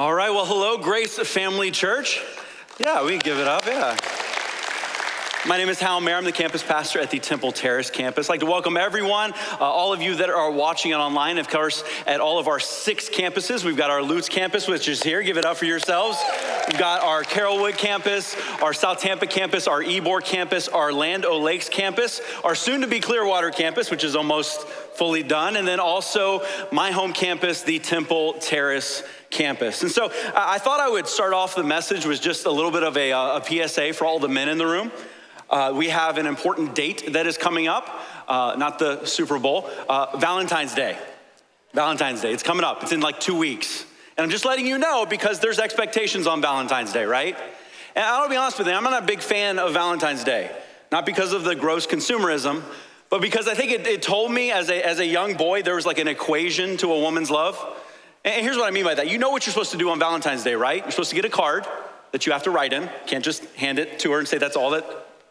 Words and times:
All 0.00 0.14
right, 0.14 0.30
well, 0.30 0.46
hello, 0.46 0.78
Grace 0.78 1.18
Family 1.18 1.72
Church. 1.72 2.22
Yeah, 2.78 3.04
we 3.04 3.10
can 3.10 3.18
give 3.18 3.38
it 3.38 3.48
up, 3.48 3.66
yeah. 3.66 3.96
My 5.44 5.56
name 5.56 5.68
is 5.68 5.80
Hal 5.80 6.00
Mayer. 6.00 6.14
I'm 6.14 6.22
the 6.22 6.30
campus 6.30 6.62
pastor 6.62 7.00
at 7.00 7.10
the 7.10 7.18
Temple 7.18 7.50
Terrace 7.50 7.90
campus. 7.90 8.30
I'd 8.30 8.34
like 8.34 8.40
to 8.40 8.46
welcome 8.46 8.76
everyone, 8.76 9.32
uh, 9.32 9.64
all 9.64 9.92
of 9.92 10.00
you 10.00 10.14
that 10.14 10.30
are 10.30 10.52
watching 10.52 10.92
it 10.92 10.94
online, 10.94 11.38
of 11.38 11.48
course, 11.48 11.82
at 12.06 12.20
all 12.20 12.38
of 12.38 12.46
our 12.46 12.60
six 12.60 13.08
campuses. 13.08 13.64
We've 13.64 13.76
got 13.76 13.90
our 13.90 14.00
Lutz 14.00 14.28
campus, 14.28 14.68
which 14.68 14.86
is 14.86 15.02
here. 15.02 15.20
Give 15.20 15.36
it 15.36 15.44
up 15.44 15.56
for 15.56 15.64
yourselves. 15.64 16.16
We've 16.68 16.78
got 16.78 17.02
our 17.02 17.24
Carrollwood 17.24 17.76
campus, 17.76 18.36
our 18.62 18.72
South 18.72 19.00
Tampa 19.00 19.26
campus, 19.26 19.66
our 19.66 19.82
Ybor 19.82 20.22
campus, 20.24 20.68
our 20.68 20.92
Land 20.92 21.24
O 21.24 21.40
Lakes 21.40 21.68
campus, 21.68 22.20
our 22.44 22.54
soon 22.54 22.82
to 22.82 22.86
be 22.86 23.00
Clearwater 23.00 23.50
campus, 23.50 23.90
which 23.90 24.04
is 24.04 24.14
almost 24.14 24.60
fully 24.62 25.24
done, 25.24 25.56
and 25.56 25.66
then 25.66 25.80
also 25.80 26.44
my 26.70 26.92
home 26.92 27.12
campus, 27.12 27.62
the 27.62 27.80
Temple 27.80 28.34
Terrace 28.34 29.02
campus. 29.30 29.82
And 29.82 29.90
so 29.90 30.10
I 30.34 30.58
thought 30.58 30.80
I 30.80 30.88
would 30.88 31.06
start 31.06 31.32
off 31.32 31.54
the 31.54 31.62
message 31.62 32.06
with 32.06 32.20
just 32.20 32.46
a 32.46 32.50
little 32.50 32.70
bit 32.70 32.82
of 32.82 32.96
a, 32.96 33.12
uh, 33.12 33.40
a 33.40 33.68
PSA 33.68 33.92
for 33.92 34.06
all 34.06 34.18
the 34.18 34.28
men 34.28 34.48
in 34.48 34.58
the 34.58 34.66
room. 34.66 34.90
Uh, 35.50 35.72
we 35.74 35.88
have 35.88 36.18
an 36.18 36.26
important 36.26 36.74
date 36.74 37.12
that 37.12 37.26
is 37.26 37.38
coming 37.38 37.68
up, 37.68 37.88
uh, 38.28 38.54
not 38.58 38.78
the 38.78 39.04
Super 39.06 39.38
Bowl, 39.38 39.70
uh, 39.88 40.16
Valentine's 40.18 40.74
Day. 40.74 40.98
Valentine's 41.72 42.20
Day. 42.20 42.32
It's 42.32 42.42
coming 42.42 42.64
up, 42.64 42.82
it's 42.82 42.92
in 42.92 43.00
like 43.00 43.20
two 43.20 43.36
weeks. 43.36 43.84
And 44.16 44.24
I'm 44.24 44.30
just 44.30 44.44
letting 44.44 44.66
you 44.66 44.78
know 44.78 45.06
because 45.06 45.40
there's 45.40 45.58
expectations 45.58 46.26
on 46.26 46.42
Valentine's 46.42 46.92
Day, 46.92 47.04
right? 47.04 47.36
And 47.94 48.04
I'll 48.04 48.28
be 48.28 48.36
honest 48.36 48.58
with 48.58 48.66
you, 48.66 48.74
I'm 48.74 48.84
not 48.84 49.02
a 49.02 49.06
big 49.06 49.20
fan 49.20 49.58
of 49.58 49.72
Valentine's 49.72 50.24
Day, 50.24 50.50
not 50.92 51.06
because 51.06 51.32
of 51.32 51.44
the 51.44 51.54
gross 51.54 51.86
consumerism, 51.86 52.62
but 53.10 53.22
because 53.22 53.48
I 53.48 53.54
think 53.54 53.72
it, 53.72 53.86
it 53.86 54.02
told 54.02 54.30
me 54.30 54.50
as 54.50 54.68
a, 54.68 54.86
as 54.86 54.98
a 54.98 55.06
young 55.06 55.34
boy 55.34 55.62
there 55.62 55.76
was 55.76 55.86
like 55.86 55.98
an 55.98 56.08
equation 56.08 56.76
to 56.78 56.92
a 56.92 56.98
woman's 57.00 57.30
love. 57.30 57.56
And 58.28 58.44
here's 58.44 58.58
what 58.58 58.66
I 58.66 58.70
mean 58.70 58.84
by 58.84 58.94
that. 58.94 59.08
You 59.08 59.16
know 59.16 59.30
what 59.30 59.46
you're 59.46 59.52
supposed 59.52 59.70
to 59.70 59.78
do 59.78 59.88
on 59.88 59.98
Valentine's 59.98 60.44
Day, 60.44 60.54
right? 60.54 60.82
You're 60.82 60.90
supposed 60.90 61.08
to 61.08 61.16
get 61.16 61.24
a 61.24 61.30
card 61.30 61.66
that 62.12 62.26
you 62.26 62.32
have 62.32 62.42
to 62.42 62.50
write 62.50 62.74
in. 62.74 62.90
Can't 63.06 63.24
just 63.24 63.42
hand 63.54 63.78
it 63.78 64.00
to 64.00 64.12
her 64.12 64.18
and 64.18 64.28
say 64.28 64.36
that's 64.36 64.54
all 64.54 64.70
that 64.70 64.84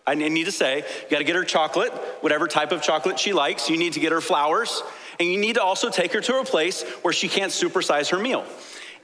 I 0.07 0.15
need 0.15 0.45
to 0.45 0.51
say. 0.51 0.77
You 0.77 1.09
got 1.11 1.19
to 1.19 1.23
get 1.23 1.35
her 1.35 1.43
chocolate, 1.43 1.91
whatever 2.21 2.47
type 2.47 2.71
of 2.71 2.81
chocolate 2.81 3.19
she 3.19 3.33
likes. 3.33 3.69
You 3.69 3.77
need 3.77 3.93
to 3.93 3.99
get 3.99 4.13
her 4.13 4.21
flowers. 4.21 4.81
And 5.19 5.29
you 5.29 5.37
need 5.37 5.55
to 5.55 5.61
also 5.61 5.89
take 5.89 6.11
her 6.13 6.21
to 6.21 6.39
a 6.39 6.43
place 6.43 6.81
where 7.03 7.13
she 7.13 7.27
can't 7.27 7.51
supersize 7.51 8.09
her 8.09 8.17
meal. 8.17 8.45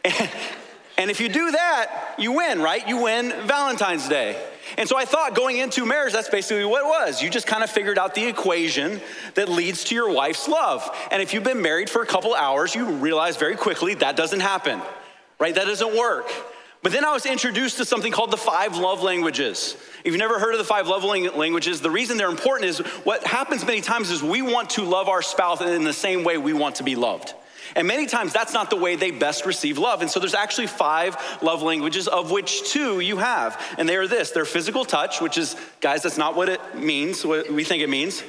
and 0.97 1.09
if 1.09 1.19
you 1.19 1.30
do 1.30 1.52
that, 1.52 2.16
you 2.17 2.33
win, 2.33 2.61
right? 2.61 2.88
You 2.88 3.03
win 3.03 3.31
Valentine's 3.47 4.08
Day. 4.08 4.39
And 4.77 4.88
so 4.88 4.97
I 4.97 5.05
thought 5.05 5.35
going 5.35 5.58
into 5.58 5.85
marriage, 5.85 6.13
that's 6.13 6.30
basically 6.30 6.66
what 6.66 6.83
it 6.83 6.88
was. 6.88 7.22
You 7.22 7.30
just 7.30 7.47
kind 7.47 7.63
of 7.63 7.69
figured 7.69 7.97
out 7.97 8.16
the 8.16 8.25
equation 8.25 9.02
that 9.35 9.50
leads 9.50 9.83
to 9.85 9.95
your 9.95 10.11
wife's 10.11 10.47
love. 10.47 10.89
And 11.11 11.22
if 11.22 11.33
you've 11.33 11.44
been 11.44 11.61
married 11.61 11.89
for 11.89 12.02
a 12.02 12.05
couple 12.05 12.33
hours, 12.33 12.73
you 12.73 12.85
realize 12.85 13.38
very 13.38 13.55
quickly 13.55 13.95
that 13.95 14.16
doesn't 14.16 14.39
happen, 14.39 14.81
right? 15.39 15.53
That 15.53 15.66
doesn't 15.66 15.95
work. 15.95 16.31
But 16.81 16.91
then 16.91 17.05
I 17.05 17.13
was 17.13 17.25
introduced 17.25 17.78
to 17.78 17.85
something 17.85 18.11
called 18.11 18.31
the 18.31 18.38
five 18.38 18.78
love 18.78 19.02
languages. 19.02 19.78
If 20.03 20.11
you've 20.11 20.17
never 20.17 20.38
heard 20.38 20.53
of 20.53 20.57
the 20.57 20.66
five 20.66 20.88
love 20.88 21.03
languages, 21.03 21.80
the 21.80 21.89
reason 21.89 22.17
they're 22.17 22.30
important 22.30 22.69
is 22.69 22.80
what 23.05 23.23
happens 23.23 23.66
many 23.66 23.80
times 23.80 24.11
is 24.11 24.22
we 24.22 24.41
want 24.41 24.72
to 24.72 24.83
love 24.83 25.07
our 25.07 25.22
spouse 25.22 25.61
in 25.61 25.85
the 25.85 25.94
same 25.94 26.23
way 26.23 26.38
we 26.38 26.52
want 26.52 26.75
to 26.75 26.83
be 26.83 26.95
loved. 26.95 27.33
And 27.75 27.88
many 27.88 28.05
times 28.05 28.33
that's 28.33 28.53
not 28.53 28.69
the 28.69 28.75
way 28.75 28.95
they 28.95 29.11
best 29.11 29.45
receive 29.45 29.77
love. 29.77 30.02
And 30.02 30.09
so 30.09 30.19
there's 30.19 30.33
actually 30.33 30.67
five 30.67 31.17
love 31.41 31.61
languages, 31.61 32.07
of 32.07 32.31
which 32.31 32.69
two 32.69 32.99
you 32.99 33.17
have. 33.17 33.59
And 33.77 33.88
they 33.88 33.95
are 33.95 34.07
this 34.07 34.31
they're 34.31 34.45
physical 34.45 34.85
touch, 34.85 35.21
which 35.21 35.38
is, 35.38 35.55
guys, 35.81 36.03
that's 36.03 36.17
not 36.17 36.35
what 36.35 36.49
it 36.49 36.59
means, 36.75 37.25
what 37.25 37.51
we 37.51 37.63
think 37.63 37.83
it 37.83 37.89
means, 37.89 38.23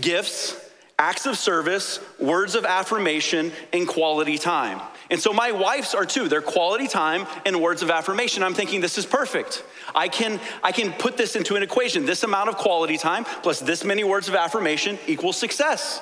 gifts, 0.00 0.56
acts 0.98 1.26
of 1.26 1.38
service, 1.38 1.98
words 2.18 2.54
of 2.54 2.64
affirmation, 2.64 3.52
and 3.72 3.88
quality 3.88 4.38
time. 4.38 4.80
And 5.10 5.18
so 5.18 5.32
my 5.32 5.50
wife's 5.50 5.94
are 5.94 6.06
too. 6.06 6.28
They're 6.28 6.40
quality 6.40 6.86
time 6.86 7.26
and 7.44 7.60
words 7.60 7.82
of 7.82 7.90
affirmation. 7.90 8.44
I'm 8.44 8.54
thinking 8.54 8.80
this 8.80 8.96
is 8.96 9.06
perfect. 9.06 9.64
I 9.92 10.06
can 10.06 10.38
I 10.62 10.70
can 10.70 10.92
put 10.92 11.16
this 11.16 11.34
into 11.34 11.56
an 11.56 11.64
equation. 11.64 12.06
This 12.06 12.22
amount 12.22 12.48
of 12.48 12.56
quality 12.56 12.96
time 12.96 13.24
plus 13.24 13.58
this 13.58 13.84
many 13.84 14.04
words 14.04 14.28
of 14.28 14.36
affirmation 14.36 14.98
equals 15.08 15.36
success. 15.36 16.00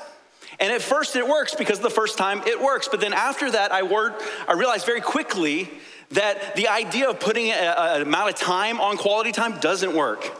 And 0.61 0.73
at 0.73 0.83
first 0.83 1.15
it 1.17 1.27
works 1.27 1.55
because 1.55 1.79
the 1.81 1.91
first 1.91 2.19
time 2.19 2.43
it 2.47 2.61
works. 2.61 2.89
But 2.89 3.01
then 3.01 3.13
after 3.13 3.51
that, 3.51 3.71
I, 3.73 3.83
word, 3.83 4.15
I 4.49 4.55
realized 4.55 4.87
very 4.87 5.01
quickly 5.01 5.71
that 6.11 6.57
the 6.57 6.69
idea 6.69 7.09
of 7.09 7.21
putting 7.21 7.51
an 7.51 8.03
amount 8.03 8.31
of 8.31 8.37
time 8.37 8.81
on 8.81 8.97
quality 8.97 9.31
time 9.31 9.61
doesn't 9.61 9.95
work. 9.95 10.33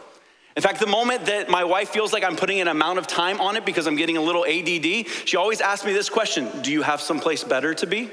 In 0.57 0.63
fact, 0.63 0.79
the 0.79 0.87
moment 0.87 1.27
that 1.27 1.49
my 1.49 1.63
wife 1.63 1.89
feels 1.89 2.11
like 2.11 2.23
I'm 2.23 2.35
putting 2.35 2.59
an 2.59 2.67
amount 2.67 2.99
of 2.99 3.07
time 3.07 3.39
on 3.39 3.55
it 3.55 3.65
because 3.65 3.87
I'm 3.87 3.95
getting 3.95 4.17
a 4.17 4.21
little 4.21 4.45
ADD, 4.45 5.07
she 5.25 5.37
always 5.37 5.61
asks 5.61 5.85
me 5.85 5.93
this 5.93 6.09
question 6.09 6.49
Do 6.63 6.71
you 6.71 6.81
have 6.81 6.99
someplace 6.99 7.43
better 7.43 7.73
to 7.75 7.87
be? 7.87 8.09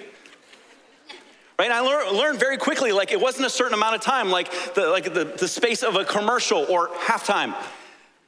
Right? 1.59 1.65
And 1.65 1.73
I 1.73 1.81
learned, 1.81 2.17
learned 2.17 2.39
very 2.39 2.59
quickly, 2.59 2.93
like 2.93 3.11
it 3.11 3.21
wasn't 3.21 3.47
a 3.47 3.51
certain 3.51 3.75
amount 3.75 3.97
of 3.97 4.03
time, 4.03 4.31
like 4.31 4.53
the, 4.75 4.89
like 4.89 5.13
the, 5.13 5.25
the 5.25 5.49
space 5.49 5.83
of 5.83 5.97
a 5.97 6.05
commercial 6.05 6.67
or 6.69 6.89
halftime. 6.89 7.55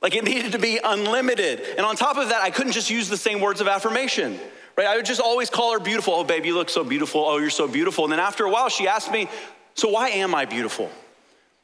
Like 0.00 0.14
it 0.14 0.24
needed 0.24 0.52
to 0.52 0.58
be 0.58 0.78
unlimited. 0.82 1.60
And 1.76 1.84
on 1.84 1.96
top 1.96 2.16
of 2.16 2.28
that, 2.28 2.40
I 2.40 2.50
couldn't 2.50 2.72
just 2.72 2.90
use 2.90 3.08
the 3.08 3.16
same 3.16 3.40
words 3.40 3.60
of 3.60 3.68
affirmation. 3.68 4.38
Right? 4.76 4.86
I 4.86 4.96
would 4.96 5.06
just 5.06 5.20
always 5.20 5.50
call 5.50 5.72
her 5.72 5.80
beautiful. 5.80 6.14
Oh, 6.14 6.24
babe, 6.24 6.46
you 6.46 6.54
look 6.54 6.70
so 6.70 6.84
beautiful. 6.84 7.24
Oh, 7.24 7.38
you're 7.38 7.50
so 7.50 7.66
beautiful. 7.66 8.04
And 8.04 8.12
then 8.12 8.20
after 8.20 8.44
a 8.44 8.50
while, 8.50 8.68
she 8.68 8.86
asked 8.86 9.10
me, 9.10 9.28
So 9.74 9.88
why 9.88 10.10
am 10.10 10.34
I 10.34 10.44
beautiful? 10.44 10.90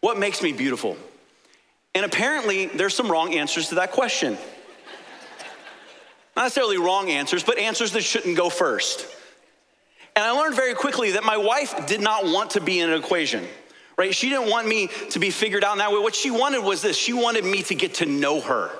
What 0.00 0.18
makes 0.18 0.42
me 0.42 0.52
beautiful? 0.52 0.96
And 1.94 2.04
apparently, 2.04 2.66
there's 2.66 2.94
some 2.94 3.10
wrong 3.10 3.34
answers 3.34 3.68
to 3.68 3.76
that 3.76 3.92
question. 3.92 4.36
Not 6.34 6.42
necessarily 6.42 6.78
wrong 6.78 7.08
answers, 7.10 7.44
but 7.44 7.58
answers 7.58 7.92
that 7.92 8.02
shouldn't 8.02 8.36
go 8.36 8.50
first. 8.50 9.06
And 10.16 10.24
I 10.24 10.32
learned 10.32 10.56
very 10.56 10.74
quickly 10.74 11.12
that 11.12 11.22
my 11.22 11.36
wife 11.36 11.86
did 11.86 12.00
not 12.00 12.24
want 12.24 12.50
to 12.50 12.60
be 12.60 12.80
in 12.80 12.90
an 12.90 12.98
equation 12.98 13.46
right? 13.96 14.14
She 14.14 14.28
didn't 14.28 14.50
want 14.50 14.66
me 14.66 14.88
to 15.10 15.18
be 15.18 15.30
figured 15.30 15.64
out 15.64 15.72
in 15.72 15.78
that 15.78 15.92
way. 15.92 15.98
What 15.98 16.14
she 16.14 16.30
wanted 16.30 16.60
was 16.60 16.82
this 16.82 16.96
she 16.96 17.12
wanted 17.12 17.44
me 17.44 17.62
to 17.64 17.74
get 17.74 17.94
to 17.94 18.06
know 18.06 18.40
her. 18.40 18.70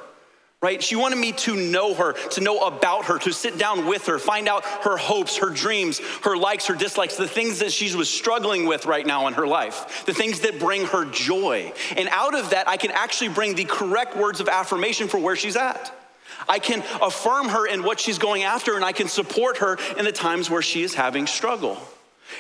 Right? 0.63 0.83
She 0.83 0.97
wanted 0.97 1.19
me 1.19 1.33
to 1.33 1.55
know 1.55 1.93
her, 1.93 2.15
to 2.31 2.41
know 2.41 2.61
about 2.61 3.05
her, 3.07 3.19
to 3.19 3.35
sit 3.35 3.59
down 3.59 3.85
with 3.85 4.07
her, 4.07 4.19
find 4.19 4.49
out 4.49 4.65
her 4.65 4.97
hopes, 4.97 5.37
her 5.37 5.51
dreams, 5.51 6.01
her 6.23 6.39
likes, 6.39 6.69
her 6.69 6.75
dislikes, 6.75 7.19
the 7.19 7.29
things 7.29 7.59
that 7.59 7.71
she 7.71 7.95
was 7.95 8.09
struggling 8.09 8.67
with 8.67 8.87
right 8.87 9.07
now 9.07 9.27
in 9.27 9.35
her 9.35 9.47
life, 9.47 10.07
the 10.07 10.15
things 10.15 10.41
that 10.41 10.59
bring 10.59 10.87
her 10.87 11.05
joy. 11.05 11.71
And 11.99 12.09
out 12.09 12.35
of 12.35 12.49
that, 12.51 12.67
I 12.67 12.79
can 12.79 12.93
actually 12.93 13.29
bring 13.29 13.57
the 13.57 13.67
correct 13.67 14.17
words 14.17 14.41
of 14.41 14.49
affirmation 14.49 15.07
for 15.07 15.19
where 15.19 15.37
she's 15.37 15.57
at. 15.57 15.95
I 16.49 16.61
can 16.61 16.83
affirm 17.03 17.51
her 17.51 17.67
in 17.67 17.83
what 17.83 18.01
she's 18.01 18.19
going 18.19 18.45
after, 18.45 18.75
and 18.75 18.85
I 18.87 18.93
can 18.93 19.09
support 19.09 19.59
her 19.59 19.79
in 19.99 20.07
the 20.07 20.13
times 20.13 20.49
where 20.49 20.63
she 20.63 20.83
is 20.83 20.95
having 20.95 21.27
struggle. 21.27 21.77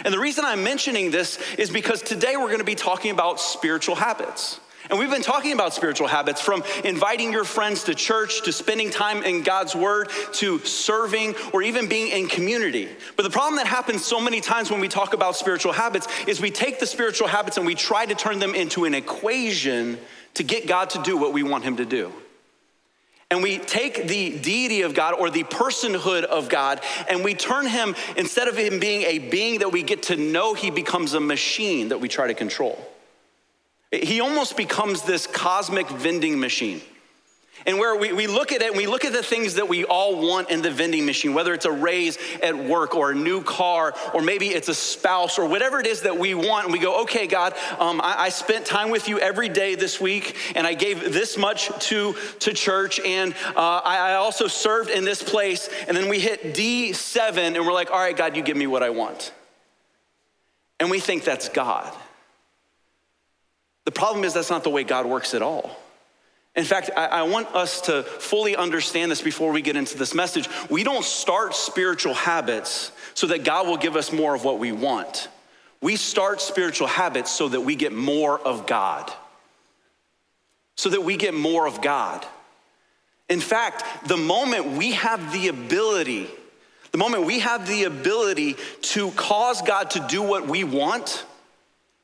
And 0.04 0.12
the 0.12 0.18
reason 0.18 0.44
I'm 0.44 0.64
mentioning 0.64 1.10
this 1.10 1.38
is 1.58 1.70
because 1.70 2.02
today 2.02 2.36
we're 2.36 2.46
going 2.46 2.58
to 2.58 2.64
be 2.64 2.74
talking 2.74 3.10
about 3.10 3.40
spiritual 3.40 3.94
habits. 3.94 4.60
And 4.90 4.98
we've 4.98 5.10
been 5.10 5.22
talking 5.22 5.52
about 5.52 5.72
spiritual 5.72 6.08
habits 6.08 6.42
from 6.42 6.62
inviting 6.84 7.32
your 7.32 7.44
friends 7.44 7.84
to 7.84 7.94
church, 7.94 8.42
to 8.42 8.52
spending 8.52 8.90
time 8.90 9.22
in 9.22 9.42
God's 9.42 9.74
word, 9.74 10.10
to 10.34 10.58
serving, 10.58 11.34
or 11.54 11.62
even 11.62 11.88
being 11.88 12.08
in 12.08 12.28
community. 12.28 12.90
But 13.16 13.22
the 13.22 13.30
problem 13.30 13.56
that 13.56 13.66
happens 13.66 14.04
so 14.04 14.20
many 14.20 14.42
times 14.42 14.70
when 14.70 14.80
we 14.80 14.88
talk 14.88 15.14
about 15.14 15.36
spiritual 15.36 15.72
habits 15.72 16.06
is 16.26 16.38
we 16.40 16.50
take 16.50 16.80
the 16.80 16.86
spiritual 16.86 17.28
habits 17.28 17.56
and 17.56 17.64
we 17.64 17.74
try 17.74 18.04
to 18.04 18.14
turn 18.14 18.40
them 18.40 18.54
into 18.54 18.84
an 18.84 18.94
equation 18.94 19.98
to 20.34 20.42
get 20.42 20.66
God 20.66 20.90
to 20.90 21.02
do 21.02 21.16
what 21.16 21.32
we 21.32 21.42
want 21.42 21.64
Him 21.64 21.76
to 21.76 21.86
do 21.86 22.12
and 23.34 23.42
we 23.42 23.58
take 23.58 24.06
the 24.06 24.38
deity 24.38 24.82
of 24.82 24.94
God 24.94 25.14
or 25.14 25.28
the 25.28 25.42
personhood 25.42 26.22
of 26.22 26.48
God 26.48 26.80
and 27.08 27.24
we 27.24 27.34
turn 27.34 27.66
him, 27.66 27.96
instead 28.16 28.46
of 28.46 28.56
him 28.56 28.78
being 28.78 29.02
a 29.02 29.18
being 29.18 29.58
that 29.58 29.72
we 29.72 29.82
get 29.82 30.04
to 30.04 30.16
know, 30.16 30.54
he 30.54 30.70
becomes 30.70 31.14
a 31.14 31.20
machine 31.20 31.88
that 31.88 31.98
we 31.98 32.06
try 32.06 32.28
to 32.28 32.34
control. 32.34 32.78
He 33.90 34.20
almost 34.20 34.56
becomes 34.56 35.02
this 35.02 35.26
cosmic 35.26 35.88
vending 35.88 36.38
machine. 36.38 36.80
And 37.66 37.78
where 37.78 37.96
we, 37.96 38.12
we 38.12 38.26
look 38.26 38.52
at 38.52 38.60
it 38.60 38.68
and 38.68 38.76
we 38.76 38.86
look 38.86 39.04
at 39.04 39.12
the 39.12 39.22
things 39.22 39.54
that 39.54 39.68
we 39.68 39.84
all 39.84 40.20
want 40.20 40.50
in 40.50 40.60
the 40.60 40.70
vending 40.70 41.06
machine, 41.06 41.32
whether 41.32 41.54
it's 41.54 41.64
a 41.64 41.72
raise 41.72 42.18
at 42.42 42.56
work 42.56 42.94
or 42.94 43.12
a 43.12 43.14
new 43.14 43.42
car, 43.42 43.94
or 44.12 44.20
maybe 44.20 44.48
it's 44.48 44.68
a 44.68 44.74
spouse 44.74 45.38
or 45.38 45.48
whatever 45.48 45.80
it 45.80 45.86
is 45.86 46.02
that 46.02 46.18
we 46.18 46.34
want. 46.34 46.64
And 46.64 46.72
we 46.72 46.78
go, 46.78 47.02
okay, 47.02 47.26
God, 47.26 47.54
um, 47.78 48.00
I, 48.02 48.24
I, 48.24 48.28
spent 48.28 48.66
time 48.66 48.90
with 48.90 49.08
you 49.08 49.18
every 49.18 49.48
day 49.48 49.76
this 49.76 50.00
week 50.00 50.36
and 50.54 50.66
I 50.66 50.74
gave 50.74 51.12
this 51.12 51.38
much 51.38 51.68
to, 51.86 52.14
to 52.40 52.52
church 52.52 53.00
and 53.00 53.32
uh, 53.56 53.80
I, 53.84 54.10
I 54.10 54.14
also 54.14 54.46
served 54.46 54.90
in 54.90 55.04
this 55.04 55.22
place. 55.22 55.70
And 55.88 55.96
then 55.96 56.08
we 56.08 56.18
hit 56.18 56.54
D7 56.54 57.38
and 57.38 57.66
we're 57.66 57.72
like, 57.72 57.90
all 57.90 57.98
right, 57.98 58.16
God, 58.16 58.36
you 58.36 58.42
give 58.42 58.56
me 58.56 58.66
what 58.66 58.82
I 58.82 58.90
want. 58.90 59.32
And 60.80 60.90
we 60.90 61.00
think 61.00 61.24
that's 61.24 61.48
God. 61.48 61.90
The 63.84 63.92
problem 63.92 64.24
is 64.24 64.34
that's 64.34 64.50
not 64.50 64.64
the 64.64 64.70
way 64.70 64.82
God 64.82 65.06
works 65.06 65.32
at 65.34 65.40
all. 65.40 65.78
In 66.56 66.64
fact, 66.64 66.90
I, 66.96 67.06
I, 67.06 67.22
want 67.22 67.48
us 67.54 67.80
to 67.82 68.04
fully 68.04 68.54
understand 68.54 69.10
this 69.10 69.20
before 69.20 69.50
we 69.50 69.60
get 69.60 69.74
into 69.74 69.98
this 69.98 70.14
message. 70.14 70.48
We 70.70 70.84
don't 70.84 71.04
start 71.04 71.54
spiritual 71.54 72.14
habits 72.14 72.92
so 73.14 73.26
that 73.28 73.42
God 73.42 73.66
will 73.66 73.76
give 73.76 73.96
us 73.96 74.12
more 74.12 74.34
of 74.36 74.44
what 74.44 74.60
we 74.60 74.70
want. 74.70 75.28
We 75.80 75.96
start 75.96 76.40
spiritual 76.40 76.86
habits 76.86 77.30
so 77.30 77.48
that 77.48 77.60
we 77.60 77.74
get 77.74 77.92
more 77.92 78.38
of 78.38 78.66
God. 78.66 79.12
So 80.76 80.90
that 80.90 81.02
we 81.02 81.16
get 81.16 81.34
more 81.34 81.66
of 81.66 81.82
God. 81.82 82.24
In 83.28 83.40
fact, 83.40 84.06
the 84.06 84.16
moment 84.16 84.78
we 84.78 84.92
have 84.92 85.32
the 85.32 85.48
ability 85.48 86.30
the 86.94 86.98
moment 86.98 87.24
we 87.24 87.40
have 87.40 87.66
the 87.66 87.84
ability 87.84 88.54
to 88.82 89.10
cause 89.10 89.62
God 89.62 89.90
to 89.90 90.06
do 90.08 90.22
what 90.22 90.46
we 90.46 90.62
want, 90.62 91.24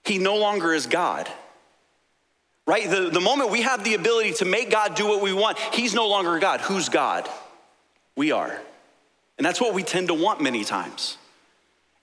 he 0.03 0.19
no 0.19 0.37
longer 0.37 0.75
is 0.75 0.87
God. 0.87 1.31
Right? 2.71 2.89
The, 2.89 3.11
the 3.11 3.21
moment 3.21 3.51
we 3.51 3.63
have 3.63 3.83
the 3.83 3.95
ability 3.95 4.35
to 4.35 4.45
make 4.45 4.71
God 4.71 4.95
do 4.95 5.05
what 5.05 5.21
we 5.21 5.33
want, 5.33 5.59
he's 5.59 5.93
no 5.93 6.07
longer 6.07 6.39
God. 6.39 6.61
Who's 6.61 6.89
God? 6.89 7.29
We 8.15 8.31
are. 8.31 8.63
And 9.39 9.45
that's 9.45 9.61
what 9.61 9.75
we 9.75 9.83
tend 9.83 10.07
to 10.07 10.15
want 10.15 10.41
many 10.41 10.63
times. 10.63 11.19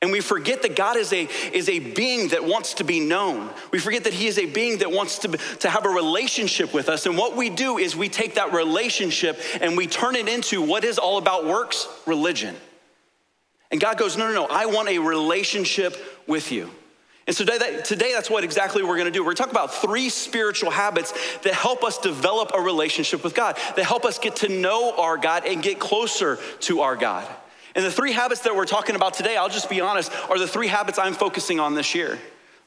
And 0.01 0.11
we 0.11 0.19
forget 0.19 0.63
that 0.63 0.75
God 0.75 0.97
is 0.97 1.13
a, 1.13 1.29
is 1.53 1.69
a 1.69 1.79
being 1.79 2.27
that 2.31 2.43
wants 2.43 2.73
to 2.73 2.83
be 2.83 2.99
known. 2.99 3.49
We 3.71 3.79
forget 3.79 4.03
that 4.03 4.13
He 4.13 4.27
is 4.27 4.37
a 4.37 4.45
being 4.45 4.79
that 4.79 4.91
wants 4.91 5.19
to, 5.19 5.29
to 5.59 5.69
have 5.69 5.85
a 5.85 5.89
relationship 5.89 6.73
with 6.73 6.89
us. 6.89 7.05
And 7.05 7.17
what 7.17 7.37
we 7.37 7.49
do 7.49 7.77
is 7.77 7.95
we 7.95 8.09
take 8.09 8.35
that 8.35 8.51
relationship 8.51 9.39
and 9.61 9.77
we 9.77 9.87
turn 9.87 10.17
it 10.17 10.27
into 10.27 10.61
what 10.61 10.83
is 10.83 10.99
all 10.99 11.17
about 11.17 11.45
works 11.45 11.87
religion. 12.05 12.57
And 13.71 13.79
God 13.79 13.97
goes, 13.97 14.17
No, 14.17 14.27
no, 14.27 14.33
no, 14.33 14.47
I 14.47 14.65
want 14.65 14.89
a 14.89 14.99
relationship 14.99 15.95
with 16.27 16.51
you. 16.51 16.71
And 17.27 17.35
so 17.35 17.43
today, 17.43 17.81
today, 17.83 18.13
that's 18.13 18.29
what 18.29 18.45
exactly 18.45 18.83
we're 18.83 18.97
gonna 18.97 19.11
do. 19.11 19.21
We're 19.21 19.33
gonna 19.33 19.35
talk 19.35 19.51
about 19.51 19.73
three 19.73 20.07
spiritual 20.07 20.71
habits 20.71 21.13
that 21.39 21.53
help 21.53 21.83
us 21.83 21.97
develop 21.97 22.51
a 22.53 22.61
relationship 22.61 23.21
with 23.21 23.35
God, 23.35 23.57
that 23.75 23.85
help 23.85 24.05
us 24.05 24.17
get 24.17 24.37
to 24.37 24.49
know 24.49 24.95
our 24.97 25.17
God 25.17 25.45
and 25.45 25.61
get 25.61 25.77
closer 25.77 26.39
to 26.61 26.79
our 26.79 26.95
God. 26.95 27.27
And 27.75 27.85
the 27.85 27.91
three 27.91 28.13
habits 28.13 28.41
that 28.41 28.55
we're 28.55 28.65
talking 28.65 28.95
about 28.95 29.13
today, 29.13 29.35
I'll 29.35 29.49
just 29.49 29.69
be 29.69 29.81
honest, 29.81 30.11
are 30.29 30.39
the 30.39 30.47
three 30.47 30.67
habits 30.67 30.97
I'm 30.97 31.13
focusing 31.13 31.59
on 31.59 31.75
this 31.75 31.93
year. 31.93 32.17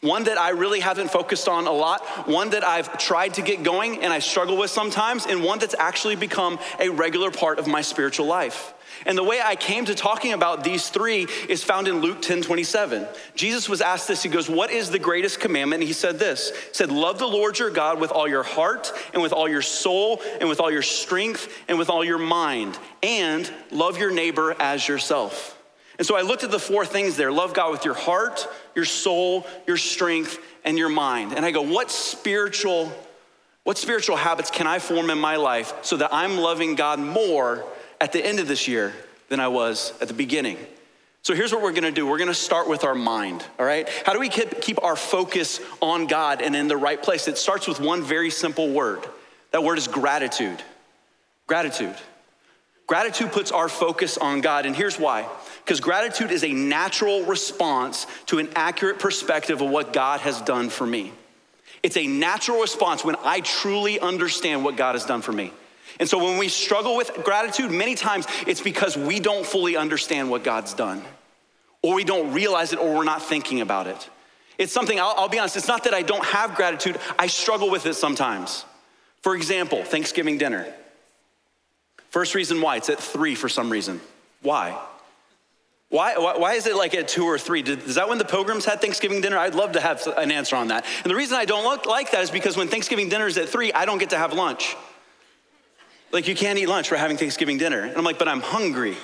One 0.02 0.24
that 0.24 0.38
I 0.38 0.50
really 0.50 0.80
haven't 0.80 1.10
focused 1.10 1.48
on 1.48 1.66
a 1.66 1.72
lot, 1.72 2.28
one 2.28 2.50
that 2.50 2.62
I've 2.62 2.96
tried 2.98 3.34
to 3.34 3.42
get 3.42 3.62
going 3.62 4.02
and 4.02 4.12
I 4.12 4.18
struggle 4.18 4.56
with 4.56 4.70
sometimes, 4.70 5.26
and 5.26 5.42
one 5.42 5.58
that's 5.58 5.74
actually 5.78 6.16
become 6.16 6.58
a 6.78 6.90
regular 6.90 7.30
part 7.30 7.58
of 7.58 7.66
my 7.66 7.80
spiritual 7.80 8.26
life. 8.26 8.72
And 9.06 9.16
the 9.16 9.24
way 9.24 9.40
I 9.42 9.56
came 9.56 9.84
to 9.86 9.94
talking 9.94 10.32
about 10.32 10.64
these 10.64 10.88
three 10.88 11.26
is 11.48 11.64
found 11.64 11.88
in 11.88 12.00
Luke 12.00 12.20
10 12.22 12.42
27. 12.42 13.06
Jesus 13.34 13.68
was 13.68 13.80
asked 13.80 14.08
this. 14.08 14.22
He 14.22 14.28
goes, 14.28 14.48
What 14.48 14.70
is 14.70 14.90
the 14.90 14.98
greatest 14.98 15.40
commandment? 15.40 15.80
And 15.80 15.88
he 15.88 15.94
said 15.94 16.18
this 16.18 16.50
He 16.50 16.74
said, 16.74 16.90
Love 16.90 17.18
the 17.18 17.26
Lord 17.26 17.58
your 17.58 17.70
God 17.70 18.00
with 18.00 18.10
all 18.10 18.28
your 18.28 18.42
heart, 18.42 18.92
and 19.12 19.22
with 19.22 19.32
all 19.32 19.48
your 19.48 19.62
soul, 19.62 20.20
and 20.40 20.48
with 20.48 20.60
all 20.60 20.70
your 20.70 20.82
strength, 20.82 21.48
and 21.68 21.78
with 21.78 21.90
all 21.90 22.04
your 22.04 22.18
mind, 22.18 22.78
and 23.02 23.50
love 23.70 23.98
your 23.98 24.10
neighbor 24.10 24.54
as 24.60 24.86
yourself. 24.86 25.56
And 26.00 26.06
so 26.06 26.16
I 26.16 26.22
looked 26.22 26.44
at 26.44 26.50
the 26.50 26.58
four 26.58 26.86
things 26.86 27.18
there 27.18 27.30
love 27.30 27.52
God 27.52 27.72
with 27.72 27.84
your 27.84 27.94
heart, 27.94 28.48
your 28.74 28.86
soul, 28.86 29.46
your 29.66 29.76
strength, 29.76 30.38
and 30.64 30.78
your 30.78 30.88
mind. 30.88 31.34
And 31.34 31.44
I 31.44 31.50
go, 31.50 31.62
What 31.62 31.90
spiritual, 31.90 32.92
what 33.64 33.78
spiritual 33.78 34.16
habits 34.16 34.50
can 34.50 34.66
I 34.66 34.78
form 34.78 35.10
in 35.10 35.18
my 35.18 35.36
life 35.36 35.74
so 35.82 35.98
that 35.98 36.08
I'm 36.12 36.38
loving 36.38 36.74
God 36.74 36.98
more? 36.98 37.64
At 38.00 38.12
the 38.12 38.24
end 38.24 38.40
of 38.40 38.48
this 38.48 38.66
year 38.66 38.94
than 39.28 39.40
I 39.40 39.48
was 39.48 39.92
at 40.00 40.08
the 40.08 40.14
beginning. 40.14 40.58
So 41.22 41.34
here's 41.34 41.52
what 41.52 41.62
we're 41.62 41.72
gonna 41.72 41.90
do. 41.90 42.06
We're 42.06 42.18
gonna 42.18 42.32
start 42.32 42.68
with 42.68 42.84
our 42.84 42.94
mind, 42.94 43.44
all 43.58 43.66
right? 43.66 43.88
How 44.06 44.12
do 44.12 44.20
we 44.20 44.28
keep, 44.28 44.60
keep 44.62 44.82
our 44.82 44.96
focus 44.96 45.60
on 45.82 46.06
God 46.06 46.40
and 46.40 46.56
in 46.56 46.66
the 46.66 46.76
right 46.76 47.00
place? 47.00 47.28
It 47.28 47.36
starts 47.36 47.68
with 47.68 47.78
one 47.78 48.02
very 48.02 48.30
simple 48.30 48.70
word. 48.70 49.06
That 49.50 49.62
word 49.62 49.78
is 49.78 49.86
gratitude. 49.86 50.62
Gratitude. 51.46 51.96
Gratitude 52.86 53.32
puts 53.32 53.52
our 53.52 53.68
focus 53.68 54.18
on 54.18 54.40
God, 54.40 54.66
and 54.66 54.74
here's 54.74 54.98
why. 54.98 55.28
Because 55.64 55.78
gratitude 55.78 56.32
is 56.32 56.42
a 56.42 56.52
natural 56.52 57.24
response 57.24 58.06
to 58.26 58.38
an 58.38 58.48
accurate 58.56 58.98
perspective 58.98 59.60
of 59.60 59.70
what 59.70 59.92
God 59.92 60.20
has 60.20 60.40
done 60.40 60.70
for 60.70 60.86
me. 60.86 61.12
It's 61.82 61.96
a 61.96 62.06
natural 62.06 62.60
response 62.60 63.04
when 63.04 63.16
I 63.22 63.40
truly 63.40 64.00
understand 64.00 64.64
what 64.64 64.76
God 64.76 64.94
has 64.94 65.04
done 65.04 65.22
for 65.22 65.32
me. 65.32 65.52
And 66.00 66.08
so 66.08 66.18
when 66.18 66.38
we 66.38 66.48
struggle 66.48 66.96
with 66.96 67.12
gratitude, 67.22 67.70
many 67.70 67.94
times 67.94 68.26
it's 68.46 68.62
because 68.62 68.96
we 68.96 69.20
don't 69.20 69.46
fully 69.46 69.76
understand 69.76 70.30
what 70.30 70.42
God's 70.42 70.72
done, 70.72 71.04
or 71.82 71.94
we 71.94 72.04
don't 72.04 72.32
realize 72.32 72.72
it, 72.72 72.78
or 72.78 72.96
we're 72.96 73.04
not 73.04 73.22
thinking 73.22 73.60
about 73.60 73.86
it. 73.86 74.08
It's 74.56 74.72
something, 74.72 74.98
I'll, 74.98 75.14
I'll, 75.16 75.28
be 75.28 75.38
honest, 75.38 75.56
it's 75.56 75.68
not 75.68 75.84
that 75.84 75.94
I 75.94 76.02
don't 76.02 76.24
have 76.24 76.54
gratitude, 76.54 76.98
I 77.18 77.26
struggle 77.26 77.70
with 77.70 77.84
it 77.84 77.94
sometimes. 77.94 78.64
For 79.22 79.36
example, 79.36 79.84
Thanksgiving 79.84 80.38
dinner. 80.38 80.66
First 82.08 82.34
reason 82.34 82.60
why, 82.62 82.76
it's 82.76 82.88
at 82.88 82.98
three 82.98 83.34
for 83.34 83.50
some 83.50 83.70
reason. 83.70 84.00
Why? 84.42 84.78
Why, 85.90 86.16
why, 86.16 86.54
is 86.54 86.66
it 86.66 86.76
like 86.76 86.94
at 86.94 87.08
two 87.08 87.24
or 87.24 87.38
three? 87.38 87.62
Did, 87.62 87.82
is 87.82 87.96
that 87.96 88.08
when 88.08 88.18
the 88.18 88.24
pilgrims 88.24 88.64
had 88.64 88.80
Thanksgiving 88.80 89.20
dinner? 89.20 89.36
I'd 89.36 89.54
love 89.54 89.72
to 89.72 89.80
have 89.80 90.06
an 90.16 90.30
answer 90.30 90.56
on 90.56 90.68
that. 90.68 90.86
And 91.02 91.10
the 91.10 91.16
reason 91.16 91.36
I 91.36 91.44
don't 91.44 91.64
look 91.64 91.84
like 91.84 92.12
that 92.12 92.22
is 92.22 92.30
because 92.30 92.56
when 92.56 92.68
Thanksgiving 92.68 93.08
dinner 93.08 93.26
is 93.26 93.36
at 93.36 93.48
three, 93.48 93.72
I 93.72 93.84
don't 93.84 93.98
get 93.98 94.10
to 94.10 94.18
have 94.18 94.32
lunch. 94.32 94.76
Like, 96.12 96.26
you 96.26 96.34
can't 96.34 96.58
eat 96.58 96.66
lunch. 96.66 96.90
We're 96.90 96.96
having 96.96 97.16
Thanksgiving 97.16 97.58
dinner. 97.58 97.82
And 97.82 97.96
I'm 97.96 98.04
like, 98.04 98.18
but 98.18 98.28
I'm 98.28 98.40
hungry. 98.40 98.96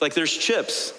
Like, 0.00 0.14
there's 0.14 0.36
chips. 0.36 0.92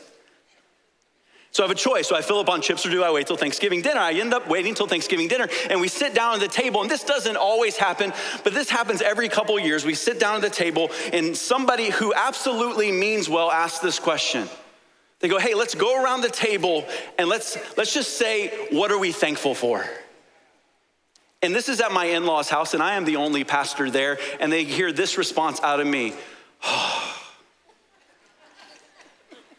So 1.53 1.61
I 1.63 1.67
have 1.67 1.75
a 1.75 1.79
choice. 1.79 2.07
Do 2.07 2.15
I 2.15 2.23
fill 2.23 2.39
up 2.39 2.49
on 2.49 2.61
chips 2.61 2.83
or 2.83 2.89
do 2.89 3.03
I 3.03 3.11
wait 3.11 3.27
till 3.27 3.37
Thanksgiving 3.37 3.83
dinner? 3.83 3.99
I 3.99 4.13
end 4.13 4.33
up 4.33 4.49
waiting 4.49 4.73
till 4.73 4.87
Thanksgiving 4.87 5.27
dinner 5.27 5.47
and 5.69 5.79
we 5.79 5.87
sit 5.87 6.15
down 6.15 6.33
at 6.33 6.39
the 6.39 6.47
table. 6.47 6.81
And 6.81 6.89
this 6.89 7.03
doesn't 7.03 7.37
always 7.37 7.77
happen, 7.77 8.11
but 8.43 8.55
this 8.55 8.71
happens 8.71 9.03
every 9.03 9.29
couple 9.29 9.59
years. 9.59 9.85
We 9.85 9.93
sit 9.93 10.19
down 10.19 10.35
at 10.37 10.41
the 10.41 10.49
table 10.49 10.89
and 11.11 11.37
somebody 11.37 11.91
who 11.91 12.11
absolutely 12.11 12.91
means 12.91 13.29
well 13.29 13.51
asks 13.51 13.79
this 13.79 13.99
question. 13.99 14.49
They 15.19 15.27
go, 15.27 15.37
hey, 15.37 15.53
let's 15.53 15.75
go 15.75 16.03
around 16.03 16.21
the 16.21 16.29
table 16.29 16.85
and 17.19 17.29
let's, 17.29 17.55
let's 17.77 17.93
just 17.93 18.17
say, 18.17 18.67
what 18.71 18.91
are 18.91 18.97
we 18.97 19.11
thankful 19.11 19.53
for? 19.53 19.85
And 21.43 21.53
this 21.53 21.69
is 21.69 21.81
at 21.81 21.91
my 21.91 22.05
in 22.05 22.25
law's 22.25 22.49
house, 22.49 22.73
and 22.73 22.81
I 22.81 22.95
am 22.95 23.05
the 23.05 23.17
only 23.17 23.43
pastor 23.43 23.91
there, 23.91 24.17
and 24.39 24.51
they 24.51 24.63
hear 24.63 24.91
this 24.91 25.17
response 25.17 25.61
out 25.61 25.79
of 25.79 25.85
me 25.85 26.13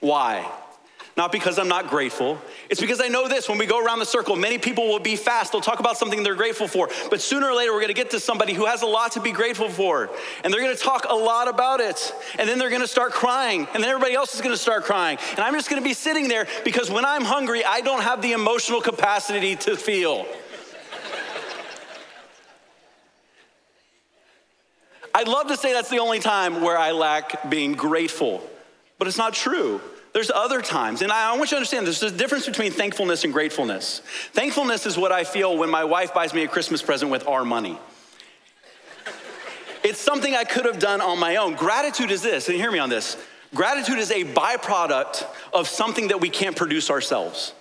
Why? 0.00 0.50
Not 1.16 1.31
because 1.31 1.58
I'm 1.60 1.69
not 1.69 1.88
grateful. 1.88 2.40
It's 2.69 2.81
because 2.81 3.00
I 3.00 3.06
know 3.06 3.28
this. 3.28 3.48
When 3.48 3.56
we 3.56 3.66
go 3.66 3.82
around 3.82 4.00
the 4.00 4.06
circle, 4.06 4.34
many 4.34 4.58
people 4.58 4.88
will 4.88 4.98
be 4.98 5.14
fast. 5.14 5.52
They'll 5.52 5.60
talk 5.60 5.78
about 5.78 5.96
something 5.96 6.25
they're 6.25 6.34
grateful 6.34 6.66
for. 6.66 6.90
But 7.08 7.20
sooner 7.20 7.46
or 7.46 7.54
later, 7.54 7.72
we're 7.72 7.81
gonna 7.81 7.92
get 7.92 8.10
to 8.10 8.20
somebody 8.20 8.52
who 8.52 8.66
has 8.66 8.82
a 8.82 8.86
lot 8.86 9.12
to 9.12 9.20
be 9.20 9.31
grateful 9.31 9.69
for. 9.69 10.10
And 10.42 10.52
they're 10.52 10.60
gonna 10.60 10.75
talk 10.75 11.06
a 11.08 11.14
lot 11.14 11.46
about 11.46 11.81
it. 11.81 12.12
And 12.36 12.48
then 12.48 12.58
they're 12.58 12.69
gonna 12.69 12.88
start 12.88 13.12
crying. 13.12 13.69
And 13.72 13.82
then 13.82 13.90
everybody 13.90 14.14
else 14.14 14.34
is 14.34 14.40
gonna 14.40 14.56
start 14.56 14.84
crying. 14.84 15.19
And 15.31 15.40
I'm 15.40 15.54
just 15.54 15.70
gonna 15.70 15.82
be 15.82 15.94
sitting 15.94 16.26
there 16.26 16.48
because 16.64 16.90
when 16.90 17.04
I'm 17.04 17.25
hungry, 17.25 17.64
I 17.64 17.81
don't 17.81 18.02
have 18.02 18.20
the 18.20 18.32
emotional 18.32 18.81
capacity 18.81 19.54
to 19.56 19.76
feel. 19.76 20.26
I'd 25.14 25.28
love 25.28 25.46
to 25.49 25.56
say 25.56 25.72
that's 25.72 25.90
the 25.90 26.00
only 26.00 26.19
time 26.19 26.61
where 26.61 26.76
I 26.76 26.90
lack 26.90 27.49
being 27.49 27.72
grateful, 27.75 28.43
but 28.99 29.06
it's 29.06 29.16
not 29.16 29.32
true. 29.32 29.81
There's 30.12 30.31
other 30.31 30.61
times, 30.61 31.02
and 31.02 31.12
I 31.12 31.31
want 31.37 31.50
you 31.50 31.56
to 31.56 31.56
understand 31.56 31.87
there's 31.87 32.02
a 32.02 32.11
difference 32.11 32.46
between 32.46 32.72
thankfulness 32.72 33.25
and 33.25 33.32
gratefulness. 33.32 34.00
Thankfulness 34.32 34.87
is 34.87 34.96
what 34.96 35.12
I 35.12 35.25
feel 35.25 35.56
when 35.56 35.70
my 35.70 35.84
wife 35.84 36.12
buys 36.15 36.34
me 36.34 36.43
a 36.43 36.48
Christmas 36.48 36.82
present 36.82 37.10
with 37.10 37.27
our 37.27 37.44
money. 37.44 37.79
It's 39.84 40.00
something 40.00 40.34
I 40.34 40.44
could 40.44 40.65
have 40.65 40.79
done 40.79 41.00
on 41.00 41.19
my 41.19 41.36
own. 41.36 41.55
Gratitude 41.55 42.10
is 42.10 42.22
this, 42.22 42.48
and 42.48 42.56
hear 42.56 42.72
me 42.72 42.79
on 42.79 42.91
this 42.91 43.17
gratitude 43.55 43.98
is 43.98 44.10
a 44.10 44.24
byproduct 44.24 45.24
of 45.53 45.69
something 45.69 46.08
that 46.08 46.20
we 46.20 46.29
can't 46.29 46.56
produce 46.56 46.91
ourselves. 46.91 47.53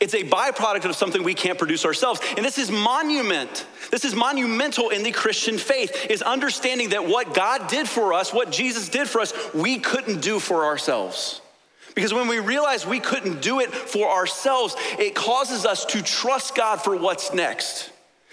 It's 0.00 0.14
a 0.14 0.24
byproduct 0.24 0.84
of 0.84 0.96
something 0.96 1.22
we 1.22 1.34
can't 1.34 1.58
produce 1.58 1.84
ourselves. 1.84 2.20
And 2.36 2.44
this 2.44 2.58
is 2.58 2.70
monument. 2.70 3.66
This 3.90 4.04
is 4.04 4.14
monumental 4.14 4.88
in 4.88 5.02
the 5.02 5.12
Christian 5.12 5.58
faith 5.58 6.06
is 6.10 6.22
understanding 6.22 6.90
that 6.90 7.06
what 7.06 7.34
God 7.34 7.68
did 7.68 7.88
for 7.88 8.12
us, 8.12 8.32
what 8.32 8.50
Jesus 8.50 8.88
did 8.88 9.08
for 9.08 9.20
us, 9.20 9.32
we 9.54 9.78
couldn't 9.78 10.20
do 10.20 10.38
for 10.38 10.64
ourselves. 10.64 11.40
Because 11.94 12.14
when 12.14 12.26
we 12.26 12.38
realize 12.38 12.86
we 12.86 13.00
couldn't 13.00 13.42
do 13.42 13.60
it 13.60 13.70
for 13.70 14.08
ourselves, 14.08 14.74
it 14.98 15.14
causes 15.14 15.66
us 15.66 15.84
to 15.86 16.02
trust 16.02 16.54
God 16.54 16.82
for 16.82 16.96
what's 16.96 17.34
next. 17.34 17.91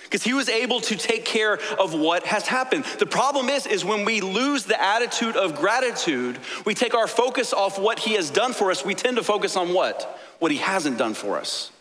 Because 0.09 0.23
he 0.23 0.33
was 0.33 0.49
able 0.49 0.81
to 0.81 0.95
take 0.95 1.23
care 1.23 1.59
of 1.79 1.93
what 1.93 2.25
has 2.25 2.47
happened. 2.47 2.83
The 2.97 3.05
problem 3.05 3.47
is 3.47 3.67
is 3.67 3.85
when 3.85 4.05
we 4.05 4.21
lose 4.21 4.65
the 4.65 4.81
attitude 4.81 5.35
of 5.35 5.55
gratitude, 5.55 6.39
we 6.65 6.73
take 6.73 6.95
our 6.95 7.07
focus 7.07 7.53
off 7.53 7.77
what 7.77 7.99
he 7.99 8.15
has 8.15 8.31
done 8.31 8.53
for 8.53 8.71
us, 8.71 8.83
we 8.83 8.95
tend 8.95 9.17
to 9.17 9.23
focus 9.23 9.55
on 9.55 9.73
what? 9.73 10.19
what 10.39 10.51
he 10.51 10.57
hasn't 10.57 10.97
done 10.97 11.13
for 11.13 11.37
us. 11.37 11.71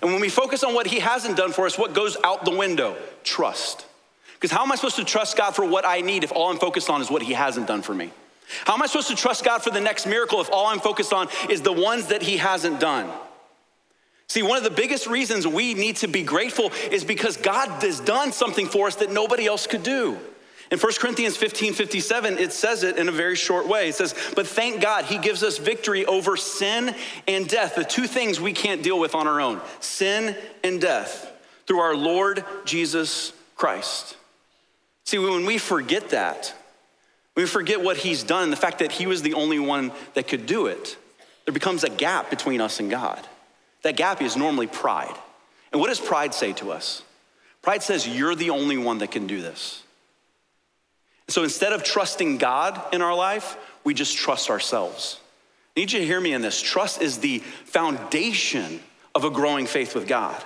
And 0.00 0.12
when 0.12 0.20
we 0.20 0.28
focus 0.28 0.62
on 0.62 0.74
what 0.74 0.86
he 0.86 1.00
hasn't 1.00 1.36
done 1.36 1.52
for 1.52 1.66
us, 1.66 1.76
what 1.76 1.92
goes 1.92 2.16
out 2.24 2.44
the 2.44 2.56
window? 2.56 2.96
Trust. 3.22 3.84
Because 4.34 4.50
how 4.50 4.62
am 4.62 4.72
I 4.72 4.76
supposed 4.76 4.96
to 4.96 5.04
trust 5.04 5.36
God 5.36 5.52
for 5.52 5.64
what 5.64 5.84
I 5.86 6.00
need 6.00 6.24
if 6.24 6.32
all 6.32 6.50
I'm 6.50 6.58
focused 6.58 6.88
on 6.88 7.00
is 7.00 7.10
what 7.10 7.22
he 7.22 7.32
hasn't 7.32 7.66
done 7.66 7.82
for 7.82 7.94
me? 7.94 8.10
How 8.66 8.74
am 8.74 8.82
I 8.82 8.86
supposed 8.86 9.08
to 9.08 9.16
trust 9.16 9.44
God 9.44 9.62
for 9.62 9.70
the 9.70 9.80
next 9.80 10.06
miracle 10.06 10.40
if 10.40 10.50
all 10.50 10.66
I'm 10.66 10.80
focused 10.80 11.12
on 11.12 11.28
is 11.48 11.62
the 11.62 11.72
ones 11.72 12.08
that 12.08 12.22
he 12.22 12.36
hasn't 12.36 12.78
done? 12.78 13.10
See, 14.28 14.42
one 14.42 14.56
of 14.56 14.64
the 14.64 14.70
biggest 14.70 15.06
reasons 15.06 15.46
we 15.46 15.74
need 15.74 15.96
to 15.96 16.08
be 16.08 16.22
grateful 16.22 16.72
is 16.90 17.04
because 17.04 17.36
God 17.36 17.82
has 17.82 18.00
done 18.00 18.32
something 18.32 18.66
for 18.66 18.86
us 18.86 18.96
that 18.96 19.12
nobody 19.12 19.46
else 19.46 19.66
could 19.66 19.82
do. 19.82 20.18
In 20.70 20.78
1 20.78 20.92
Corinthians 20.98 21.36
15 21.36 21.74
57, 21.74 22.38
it 22.38 22.52
says 22.52 22.82
it 22.82 22.96
in 22.96 23.08
a 23.08 23.12
very 23.12 23.36
short 23.36 23.68
way. 23.68 23.90
It 23.90 23.94
says, 23.94 24.14
But 24.34 24.46
thank 24.46 24.80
God, 24.80 25.04
He 25.04 25.18
gives 25.18 25.42
us 25.42 25.58
victory 25.58 26.06
over 26.06 26.36
sin 26.36 26.94
and 27.28 27.46
death, 27.46 27.74
the 27.74 27.84
two 27.84 28.06
things 28.06 28.40
we 28.40 28.54
can't 28.54 28.82
deal 28.82 28.98
with 28.98 29.14
on 29.14 29.28
our 29.28 29.40
own 29.40 29.60
sin 29.80 30.34
and 30.64 30.80
death, 30.80 31.30
through 31.66 31.80
our 31.80 31.94
Lord 31.94 32.44
Jesus 32.64 33.32
Christ. 33.56 34.16
See, 35.04 35.18
when 35.18 35.44
we 35.44 35.58
forget 35.58 36.08
that, 36.10 36.54
We 37.36 37.46
forget 37.46 37.82
what 37.82 37.96
he's 37.96 38.22
done, 38.22 38.50
the 38.50 38.56
fact 38.56 38.78
that 38.78 38.92
he 38.92 39.06
was 39.06 39.22
the 39.22 39.34
only 39.34 39.58
one 39.58 39.92
that 40.14 40.28
could 40.28 40.46
do 40.46 40.66
it. 40.66 40.96
There 41.44 41.52
becomes 41.52 41.84
a 41.84 41.90
gap 41.90 42.30
between 42.30 42.60
us 42.60 42.80
and 42.80 42.90
God. 42.90 43.26
That 43.84 43.96
gap 43.96 44.20
is 44.20 44.36
normally 44.36 44.66
pride. 44.66 45.14
And 45.70 45.80
what 45.80 45.88
does 45.88 46.00
pride 46.00 46.34
say 46.34 46.52
to 46.54 46.72
us? 46.72 47.02
Pride 47.62 47.82
says, 47.82 48.08
You're 48.08 48.34
the 48.34 48.50
only 48.50 48.76
one 48.76 48.98
that 48.98 49.10
can 49.10 49.26
do 49.26 49.40
this. 49.40 49.82
So 51.28 51.44
instead 51.44 51.72
of 51.72 51.84
trusting 51.84 52.38
God 52.38 52.82
in 52.92 53.00
our 53.00 53.14
life, 53.14 53.56
we 53.84 53.94
just 53.94 54.16
trust 54.16 54.50
ourselves. 54.50 55.20
I 55.76 55.80
need 55.80 55.92
you 55.92 56.00
to 56.00 56.06
hear 56.06 56.20
me 56.20 56.32
in 56.32 56.42
this. 56.42 56.60
Trust 56.60 57.02
is 57.02 57.18
the 57.18 57.38
foundation 57.38 58.80
of 59.14 59.24
a 59.24 59.30
growing 59.30 59.66
faith 59.66 59.94
with 59.94 60.06
God. 60.06 60.42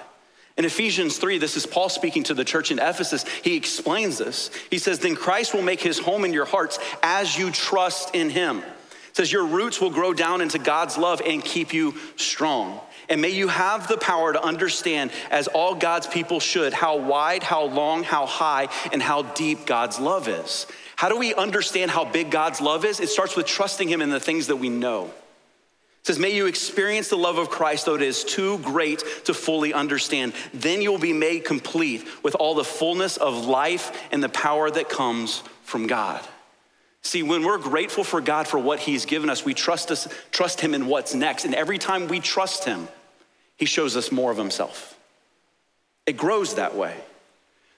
In 0.56 0.64
Ephesians 0.64 1.18
3, 1.18 1.38
this 1.38 1.56
is 1.56 1.66
Paul 1.66 1.88
speaking 1.88 2.24
to 2.24 2.34
the 2.34 2.44
church 2.44 2.72
in 2.72 2.80
Ephesus. 2.80 3.24
He 3.44 3.56
explains 3.56 4.18
this. 4.18 4.50
He 4.70 4.78
says, 4.78 4.98
Then 4.98 5.14
Christ 5.14 5.54
will 5.54 5.62
make 5.62 5.80
his 5.80 6.00
home 6.00 6.24
in 6.24 6.32
your 6.32 6.44
hearts 6.44 6.80
as 7.02 7.38
you 7.38 7.52
trust 7.52 8.16
in 8.16 8.30
him. 8.30 8.58
It 8.58 9.16
says, 9.16 9.30
Your 9.30 9.46
roots 9.46 9.80
will 9.80 9.90
grow 9.90 10.12
down 10.12 10.40
into 10.40 10.58
God's 10.58 10.98
love 10.98 11.22
and 11.24 11.44
keep 11.44 11.72
you 11.72 11.94
strong. 12.16 12.80
And 13.08 13.22
may 13.22 13.30
you 13.30 13.48
have 13.48 13.88
the 13.88 13.96
power 13.96 14.32
to 14.32 14.42
understand, 14.42 15.10
as 15.30 15.46
all 15.48 15.74
God's 15.74 16.06
people 16.06 16.40
should, 16.40 16.72
how 16.74 16.96
wide, 16.96 17.42
how 17.42 17.64
long, 17.64 18.02
how 18.02 18.26
high, 18.26 18.68
and 18.92 19.02
how 19.02 19.22
deep 19.22 19.64
God's 19.64 19.98
love 19.98 20.28
is. 20.28 20.66
How 20.96 21.08
do 21.08 21.16
we 21.16 21.32
understand 21.34 21.90
how 21.90 22.04
big 22.04 22.30
God's 22.30 22.60
love 22.60 22.84
is? 22.84 23.00
It 23.00 23.08
starts 23.08 23.36
with 23.36 23.46
trusting 23.46 23.88
Him 23.88 24.02
in 24.02 24.10
the 24.10 24.20
things 24.20 24.48
that 24.48 24.56
we 24.56 24.68
know 24.68 25.10
says, 26.08 26.18
May 26.18 26.34
you 26.34 26.46
experience 26.46 27.08
the 27.08 27.18
love 27.18 27.36
of 27.36 27.50
Christ, 27.50 27.84
though 27.84 27.94
it 27.94 28.02
is 28.02 28.24
too 28.24 28.58
great 28.58 29.04
to 29.26 29.34
fully 29.34 29.74
understand. 29.74 30.32
Then 30.54 30.80
you 30.80 30.90
will 30.90 30.98
be 30.98 31.12
made 31.12 31.44
complete 31.44 32.06
with 32.22 32.34
all 32.34 32.54
the 32.54 32.64
fullness 32.64 33.18
of 33.18 33.44
life 33.44 33.92
and 34.10 34.22
the 34.22 34.30
power 34.30 34.70
that 34.70 34.88
comes 34.88 35.42
from 35.64 35.86
God. 35.86 36.26
See, 37.02 37.22
when 37.22 37.44
we're 37.44 37.58
grateful 37.58 38.04
for 38.04 38.22
God 38.22 38.48
for 38.48 38.58
what 38.58 38.80
He's 38.80 39.04
given 39.04 39.28
us, 39.28 39.44
we 39.44 39.52
trust, 39.52 39.90
us, 39.90 40.08
trust 40.30 40.62
Him 40.62 40.72
in 40.74 40.86
what's 40.86 41.14
next. 41.14 41.44
And 41.44 41.54
every 41.54 41.78
time 41.78 42.08
we 42.08 42.20
trust 42.20 42.64
Him, 42.64 42.88
He 43.58 43.66
shows 43.66 43.96
us 43.96 44.10
more 44.10 44.30
of 44.30 44.38
Himself. 44.38 44.98
It 46.06 46.16
grows 46.16 46.54
that 46.54 46.74
way. 46.74 46.96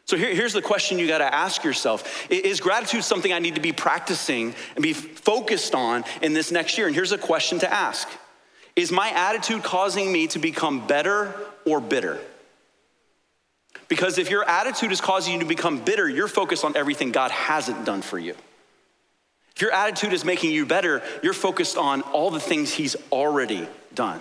So 0.04 0.16
here, 0.16 0.34
here's 0.34 0.52
the 0.52 0.62
question 0.62 0.98
you 0.98 1.06
got 1.06 1.18
to 1.18 1.34
ask 1.34 1.64
yourself 1.64 2.30
Is 2.30 2.60
gratitude 2.60 3.02
something 3.02 3.32
I 3.32 3.38
need 3.38 3.56
to 3.56 3.60
be 3.60 3.72
practicing 3.72 4.54
and 4.76 4.82
be 4.82 4.92
focused 4.92 5.74
on 5.74 6.04
in 6.22 6.32
this 6.32 6.52
next 6.52 6.78
year? 6.78 6.86
And 6.86 6.94
here's 6.94 7.12
a 7.12 7.18
question 7.18 7.58
to 7.60 7.72
ask 7.72 8.08
Is 8.76 8.92
my 8.92 9.10
attitude 9.10 9.62
causing 9.62 10.12
me 10.12 10.26
to 10.28 10.38
become 10.38 10.86
better 10.86 11.34
or 11.64 11.80
bitter? 11.80 12.18
Because 13.88 14.18
if 14.18 14.30
your 14.30 14.48
attitude 14.48 14.92
is 14.92 15.00
causing 15.00 15.34
you 15.34 15.40
to 15.40 15.46
become 15.46 15.82
bitter, 15.84 16.08
you're 16.08 16.28
focused 16.28 16.64
on 16.64 16.76
everything 16.76 17.10
God 17.10 17.30
hasn't 17.30 17.84
done 17.84 18.02
for 18.02 18.18
you. 18.18 18.34
If 19.56 19.62
your 19.62 19.72
attitude 19.72 20.12
is 20.12 20.24
making 20.24 20.52
you 20.52 20.66
better, 20.66 21.02
you're 21.22 21.32
focused 21.32 21.76
on 21.76 22.02
all 22.02 22.30
the 22.30 22.40
things 22.40 22.72
He's 22.72 22.96
already 23.12 23.66
done. 23.94 24.20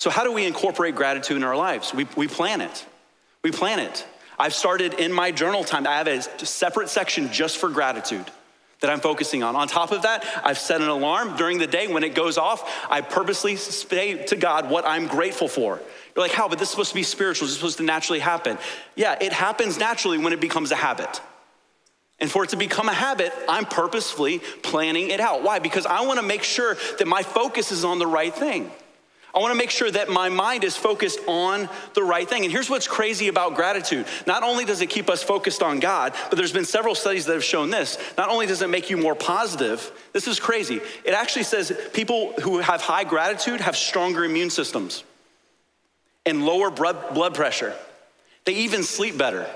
So, 0.00 0.08
how 0.08 0.24
do 0.24 0.32
we 0.32 0.46
incorporate 0.46 0.94
gratitude 0.94 1.36
in 1.36 1.44
our 1.44 1.54
lives? 1.54 1.92
We, 1.92 2.06
we 2.16 2.26
plan 2.26 2.62
it. 2.62 2.86
We 3.42 3.50
plan 3.50 3.78
it. 3.78 4.06
I've 4.38 4.54
started 4.54 4.94
in 4.94 5.12
my 5.12 5.30
journal 5.30 5.62
time, 5.62 5.86
I 5.86 5.98
have 5.98 6.08
a 6.08 6.22
separate 6.46 6.88
section 6.88 7.30
just 7.30 7.58
for 7.58 7.68
gratitude 7.68 8.24
that 8.80 8.88
I'm 8.88 9.00
focusing 9.00 9.42
on. 9.42 9.56
On 9.56 9.68
top 9.68 9.92
of 9.92 10.02
that, 10.02 10.24
I've 10.42 10.56
set 10.56 10.80
an 10.80 10.88
alarm 10.88 11.36
during 11.36 11.58
the 11.58 11.66
day. 11.66 11.86
When 11.86 12.02
it 12.02 12.14
goes 12.14 12.38
off, 12.38 12.66
I 12.88 13.02
purposely 13.02 13.56
say 13.56 14.24
to 14.24 14.36
God 14.36 14.70
what 14.70 14.86
I'm 14.86 15.06
grateful 15.06 15.48
for. 15.48 15.78
You're 16.16 16.24
like, 16.24 16.32
how? 16.32 16.48
But 16.48 16.58
this 16.58 16.68
is 16.68 16.70
supposed 16.70 16.92
to 16.92 16.94
be 16.94 17.02
spiritual. 17.02 17.44
This 17.44 17.52
is 17.52 17.58
supposed 17.58 17.76
to 17.76 17.84
naturally 17.84 18.20
happen. 18.20 18.56
Yeah, 18.96 19.18
it 19.20 19.34
happens 19.34 19.78
naturally 19.78 20.16
when 20.16 20.32
it 20.32 20.40
becomes 20.40 20.72
a 20.72 20.76
habit. 20.76 21.20
And 22.18 22.30
for 22.30 22.44
it 22.44 22.50
to 22.50 22.56
become 22.56 22.88
a 22.88 22.94
habit, 22.94 23.34
I'm 23.50 23.66
purposefully 23.66 24.38
planning 24.62 25.10
it 25.10 25.20
out. 25.20 25.42
Why? 25.42 25.58
Because 25.58 25.84
I 25.84 26.00
want 26.06 26.18
to 26.18 26.24
make 26.24 26.42
sure 26.42 26.78
that 26.98 27.06
my 27.06 27.22
focus 27.22 27.70
is 27.70 27.84
on 27.84 27.98
the 27.98 28.06
right 28.06 28.34
thing. 28.34 28.70
I 29.34 29.38
want 29.38 29.52
to 29.52 29.58
make 29.58 29.70
sure 29.70 29.90
that 29.90 30.08
my 30.08 30.28
mind 30.28 30.64
is 30.64 30.76
focused 30.76 31.20
on 31.26 31.68
the 31.94 32.02
right 32.02 32.28
thing. 32.28 32.44
And 32.44 32.50
here's 32.50 32.68
what's 32.68 32.88
crazy 32.88 33.28
about 33.28 33.54
gratitude. 33.54 34.06
Not 34.26 34.42
only 34.42 34.64
does 34.64 34.80
it 34.80 34.90
keep 34.90 35.08
us 35.08 35.22
focused 35.22 35.62
on 35.62 35.78
God, 35.78 36.14
but 36.28 36.36
there's 36.36 36.52
been 36.52 36.64
several 36.64 36.94
studies 36.96 37.26
that 37.26 37.34
have 37.34 37.44
shown 37.44 37.70
this. 37.70 37.96
Not 38.18 38.28
only 38.28 38.46
does 38.46 38.60
it 38.60 38.68
make 38.68 38.90
you 38.90 38.96
more 38.96 39.14
positive, 39.14 39.92
this 40.12 40.26
is 40.26 40.40
crazy. 40.40 40.80
It 41.04 41.14
actually 41.14 41.44
says 41.44 41.72
people 41.92 42.32
who 42.40 42.58
have 42.58 42.80
high 42.80 43.04
gratitude 43.04 43.60
have 43.60 43.76
stronger 43.76 44.24
immune 44.24 44.50
systems 44.50 45.04
and 46.26 46.44
lower 46.44 46.70
blood 46.70 47.34
pressure. 47.34 47.74
They 48.44 48.54
even 48.54 48.82
sleep 48.82 49.16
better. 49.16 49.46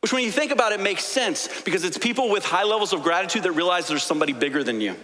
Which, 0.00 0.12
when 0.12 0.24
you 0.24 0.32
think 0.32 0.50
about 0.50 0.72
it, 0.72 0.80
makes 0.80 1.04
sense 1.04 1.48
because 1.62 1.84
it's 1.84 1.96
people 1.96 2.28
with 2.28 2.44
high 2.44 2.64
levels 2.64 2.92
of 2.92 3.02
gratitude 3.02 3.44
that 3.44 3.52
realize 3.52 3.88
there's 3.88 4.02
somebody 4.02 4.32
bigger 4.32 4.62
than 4.62 4.80
you 4.80 4.96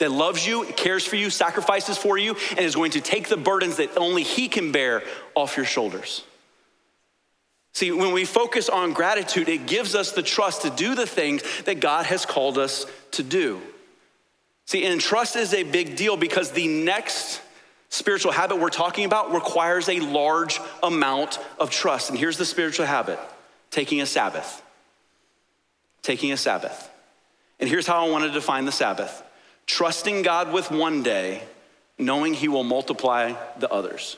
that 0.00 0.10
loves 0.10 0.46
you, 0.46 0.64
cares 0.64 1.06
for 1.06 1.16
you, 1.16 1.30
sacrifices 1.30 1.96
for 1.96 2.18
you, 2.18 2.34
and 2.50 2.60
is 2.60 2.74
going 2.74 2.90
to 2.92 3.00
take 3.00 3.28
the 3.28 3.36
burdens 3.36 3.76
that 3.76 3.96
only 3.96 4.22
He 4.22 4.48
can 4.48 4.72
bear 4.72 5.04
off 5.34 5.56
your 5.56 5.66
shoulders. 5.66 6.24
See, 7.72 7.92
when 7.92 8.12
we 8.12 8.24
focus 8.24 8.68
on 8.68 8.92
gratitude, 8.94 9.48
it 9.48 9.66
gives 9.66 9.94
us 9.94 10.12
the 10.12 10.22
trust 10.22 10.62
to 10.62 10.70
do 10.70 10.94
the 10.94 11.06
things 11.06 11.42
that 11.62 11.80
God 11.80 12.06
has 12.06 12.26
called 12.26 12.58
us 12.58 12.86
to 13.12 13.22
do. 13.22 13.60
See, 14.66 14.84
and 14.84 15.00
trust 15.00 15.36
is 15.36 15.54
a 15.54 15.62
big 15.62 15.96
deal 15.96 16.16
because 16.16 16.50
the 16.50 16.66
next 16.66 17.40
spiritual 17.90 18.32
habit 18.32 18.58
we're 18.58 18.70
talking 18.70 19.04
about 19.04 19.32
requires 19.32 19.88
a 19.88 20.00
large 20.00 20.60
amount 20.82 21.38
of 21.58 21.70
trust. 21.70 22.08
And 22.10 22.18
here's 22.18 22.38
the 22.38 22.44
spiritual 22.44 22.86
habit 22.86 23.20
taking 23.70 24.00
a 24.00 24.06
Sabbath. 24.06 24.62
Taking 26.02 26.32
a 26.32 26.36
Sabbath. 26.36 26.88
And 27.60 27.68
here's 27.68 27.86
how 27.86 28.06
I 28.06 28.10
want 28.10 28.24
to 28.24 28.30
define 28.30 28.64
the 28.64 28.72
Sabbath 28.72 29.22
trusting 29.70 30.22
God 30.22 30.52
with 30.52 30.70
one 30.70 31.02
day, 31.02 31.42
knowing 31.98 32.34
He 32.34 32.48
will 32.48 32.64
multiply 32.64 33.34
the 33.58 33.70
others. 33.70 34.16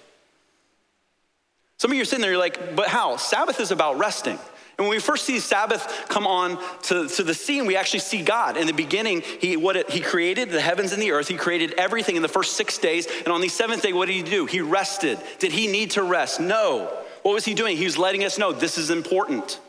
Some 1.77 1.91
of 1.91 1.97
you 1.97 2.03
are 2.03 2.07
sitting 2.07 2.23
there, 2.23 2.31
you're 2.31 2.41
like, 2.41 2.75
but 2.75 2.89
how? 2.89 3.17
Sabbath 3.17 3.61
is 3.61 3.71
about 3.71 3.99
resting. 3.99 4.39
And 4.79 4.89
when 4.89 4.97
we 4.97 5.01
first 5.01 5.27
see 5.27 5.39
Sabbath 5.39 6.07
come 6.09 6.27
on 6.27 6.59
to, 6.85 7.07
to 7.07 7.23
the 7.23 7.35
scene, 7.35 7.67
we 7.67 7.77
actually 7.77 8.01
see 8.01 8.23
God. 8.23 8.57
In 8.57 8.67
the 8.67 8.73
beginning, 8.73 9.21
he, 9.21 9.57
what 9.57 9.77
it, 9.77 9.91
he 9.91 10.01
created 10.01 10.51
the 10.51 10.61
heavens 10.61 10.93
and 10.93 11.03
the 11.03 11.13
earth. 11.13 11.29
He 11.29 11.37
created 11.37 11.75
everything 11.75 12.17
in 12.17 12.23
the 12.23 12.29
first 12.29 12.57
six 12.57 12.79
days. 12.79 13.07
And 13.19 13.29
on 13.29 13.43
the 13.43 13.49
seventh 13.49 13.83
day, 13.83 13.93
what 13.93 14.07
did 14.07 14.15
he 14.15 14.23
do? 14.23 14.47
He 14.47 14.61
rested. 14.61 15.19
Did 15.39 15.53
he 15.53 15.67
need 15.67 15.93
to 15.93 16.03
rest? 16.03 16.41
No. 16.41 16.85
What 17.23 17.35
was 17.35 17.45
he 17.45 17.53
doing? 17.53 17.77
He 17.77 17.85
was 17.85 17.99
letting 17.99 18.25
us 18.25 18.39
know 18.39 18.53
this 18.53 18.79
is 18.79 18.91
important. 18.91 19.61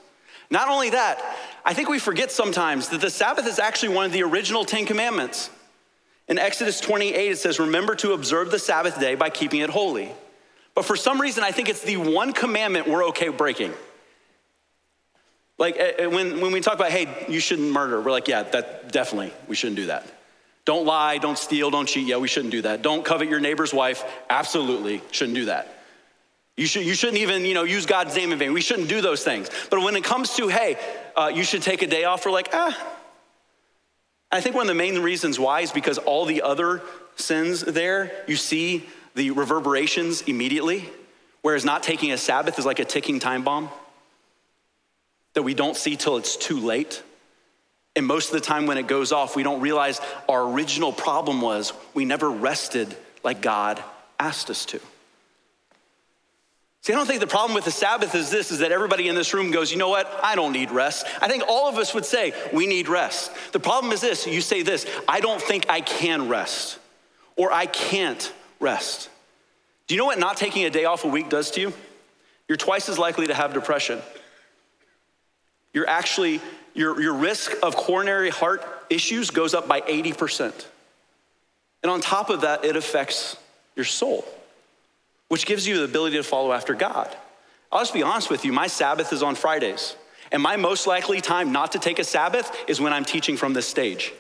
Not 0.50 0.70
only 0.70 0.92
that, 0.92 1.22
I 1.66 1.74
think 1.74 1.90
we 1.90 2.00
forget 2.00 2.32
sometimes 2.32 2.90
that 2.90 3.02
the 3.02 3.10
Sabbath 3.10 3.46
is 3.46 3.60
actually 3.60 3.96
one 3.96 4.06
of 4.06 4.14
the 4.14 4.24
original 4.24 4.66
Ten 4.66 4.86
Commandments. 4.86 5.50
In 6.28 6.38
Exodus 6.38 6.80
28, 6.80 7.32
it 7.32 7.38
says, 7.38 7.60
Remember 7.60 7.96
to 7.96 8.14
observe 8.14 8.52
the 8.52 8.60
Sabbath 8.60 9.00
day 9.00 9.16
by 9.16 9.30
keeping 9.30 9.62
it 9.62 9.70
holy. 9.70 10.12
But 10.76 10.86
for 10.86 10.96
some 10.96 11.22
reason, 11.22 11.44
I 11.44 11.52
think 11.52 11.70
it's 11.70 11.84
the 11.84 11.98
one 11.98 12.34
commandment 12.34 12.88
we're 12.88 13.06
okay 13.08 13.30
breaking. 13.30 13.74
Like 15.58 15.78
eh, 15.78 15.92
eh, 16.00 16.06
when, 16.08 16.42
when 16.42 16.52
we 16.52 16.62
talk 16.62 16.74
about, 16.76 16.92
hey, 16.92 17.26
you 17.30 17.40
shouldn't 17.40 17.72
murder, 17.72 18.02
we're 18.02 18.12
like, 18.12 18.28
yeah, 18.28 18.44
that 18.44 18.92
definitely, 18.92 19.32
we 19.48 19.56
shouldn't 19.56 19.76
do 19.76 19.88
that. 19.88 20.08
Don't 20.66 20.86
lie, 20.86 21.18
don't 21.18 21.38
steal, 21.38 21.70
don't 21.70 21.88
cheat. 21.88 22.08
Yeah, 22.08 22.18
we 22.18 22.28
shouldn't 22.28 22.52
do 22.52 22.62
that. 22.62 22.82
Don't 22.82 23.04
covet 23.04 23.30
your 23.30 23.42
neighbor's 23.42 23.74
wife. 23.74 24.04
Absolutely, 24.30 25.02
shouldn't 25.12 25.36
do 25.36 25.46
that. 25.46 25.70
You, 26.56 26.68
should, 26.68 26.86
you 26.86 26.94
shouldn't 26.94 27.18
even, 27.18 27.46
you 27.46 27.54
know, 27.54 27.64
use 27.64 27.86
God's 27.86 28.16
name 28.16 28.32
in 28.32 28.40
vain. 28.40 28.54
We 28.54 28.62
shouldn't 28.62 28.88
do 28.88 29.02
those 29.02 29.24
things. 29.24 29.50
But 29.70 29.82
when 29.82 29.96
it 29.96 30.04
comes 30.04 30.36
to, 30.36 30.48
hey, 30.48 30.78
uh, 31.16 31.32
you 31.34 31.44
should 31.44 31.64
take 31.64 31.82
a 31.82 31.88
day 31.88 32.04
off, 32.06 32.26
we're 32.26 32.32
like, 32.32 32.50
ah, 32.54 32.78
I 34.34 34.42
think 34.42 34.56
one 34.56 34.64
of 34.64 34.68
the 34.68 34.74
main 34.74 34.98
reasons 35.00 35.40
why 35.40 35.62
is 35.62 35.72
because 35.72 36.00
all 36.00 36.26
the 36.26 36.42
other 36.42 36.82
sins 37.16 37.62
there, 37.62 38.12
you 38.28 38.36
see 38.36 38.90
the 39.14 39.30
reverberations 39.30 40.24
immediately, 40.24 40.90
whereas 41.44 41.64
not 41.64 41.84
taking 41.84 42.12
a 42.12 42.18
Sabbath 42.18 42.58
is 42.58 42.66
like 42.66 42.80
a 42.80 42.86
ticking 42.86 43.20
time 43.20 43.44
bomb 43.44 43.70
that 45.36 45.44
we 45.44 45.54
don't 45.54 45.78
see 45.78 45.96
till 45.96 46.18
it's 46.18 46.36
too 46.36 46.60
late. 46.60 47.04
And 47.96 48.08
most 48.08 48.30
of 48.30 48.34
the 48.34 48.42
time 48.42 48.66
when 48.66 48.80
it 48.80 48.88
goes 48.88 49.12
off, 49.12 49.36
we 49.36 49.44
don't 49.44 49.62
realize 49.62 50.02
our 50.28 50.50
original 50.50 50.92
problem 50.92 51.40
was 51.40 51.72
we 51.94 52.04
never 52.04 52.28
rested 52.28 52.98
like 53.24 53.40
God 53.40 53.84
asked 54.20 54.50
us 54.50 54.66
to. 54.66 54.80
See, 56.84 56.92
I 56.92 56.98
don't 56.98 57.06
think 57.06 57.22
the 57.22 57.28
problem 57.28 57.56
with 57.56 57.64
the 57.64 57.72
Sabbath 57.72 58.14
is 58.14 58.30
this 58.30 58.52
is 58.52 58.60
that 58.60 58.74
everybody 58.74 59.08
in 59.08 59.16
this 59.16 59.34
room 59.34 59.52
goes, 59.52 59.72
you 59.72 59.78
know 59.78 59.88
what? 59.88 60.20
I 60.22 60.36
don't 60.36 60.52
need 60.52 60.70
rest. 60.70 61.06
I 61.22 61.30
think 61.30 61.44
all 61.48 61.70
of 61.70 61.78
us 61.78 61.94
would 61.94 62.04
say, 62.04 62.34
we 62.52 62.68
need 62.68 62.90
rest. 62.90 63.32
The 63.54 63.60
problem 63.60 63.94
is 63.94 64.02
this 64.02 64.28
you 64.28 64.42
say 64.42 64.64
this, 64.64 64.86
I 65.08 65.22
don't 65.22 65.42
think 65.42 65.70
I 65.70 65.80
can 65.80 66.28
rest, 66.28 66.78
or 67.38 67.54
I 67.54 67.68
can't 67.68 68.34
rest. 68.60 69.10
Do 69.88 69.96
you 69.96 70.00
know 70.00 70.06
what 70.06 70.20
not 70.20 70.36
taking 70.36 70.66
a 70.66 70.70
day 70.70 70.84
off 70.84 71.06
a 71.06 71.08
week 71.08 71.30
does 71.30 71.52
to 71.52 71.62
you? 71.62 71.74
You're 72.50 72.58
twice 72.58 72.90
as 72.90 73.00
likely 73.00 73.28
to 73.28 73.34
have 73.34 73.54
depression. 73.54 74.02
You're 75.72 75.88
actually, 75.88 76.42
your, 76.74 77.02
your 77.02 77.14
risk 77.14 77.54
of 77.64 77.78
coronary 77.78 78.30
heart 78.30 78.62
issues 78.90 79.30
goes 79.30 79.54
up 79.54 79.70
by 79.70 79.80
80%. 79.80 80.66
And 81.82 81.90
on 81.90 82.02
top 82.02 82.30
of 82.30 82.42
that, 82.42 82.66
it 82.66 82.76
affects 82.76 83.38
your 83.78 83.86
soul 83.86 84.26
which 85.34 85.48
gives 85.48 85.68
you 85.68 85.80
the 85.80 85.84
ability 85.84 86.16
to 86.16 86.22
follow 86.22 86.54
after 86.54 86.76
God. 86.76 87.10
I'll 87.72 87.80
just 87.80 87.92
be 87.92 88.04
honest 88.04 88.30
with 88.30 88.46
you, 88.46 88.54
my 88.54 88.68
Sabbath 88.68 89.12
is 89.12 89.24
on 89.24 89.34
Fridays. 89.34 89.96
And 90.32 90.44
my 90.44 90.58
most 90.58 90.86
likely 90.86 91.22
time 91.22 91.52
not 91.52 91.72
to 91.72 91.80
take 91.80 91.98
a 91.98 92.04
Sabbath 92.04 92.56
is 92.68 92.80
when 92.80 92.94
I'm 92.94 93.04
teaching 93.04 93.36
from 93.36 93.54
this 93.54 93.68
stage. 93.68 94.14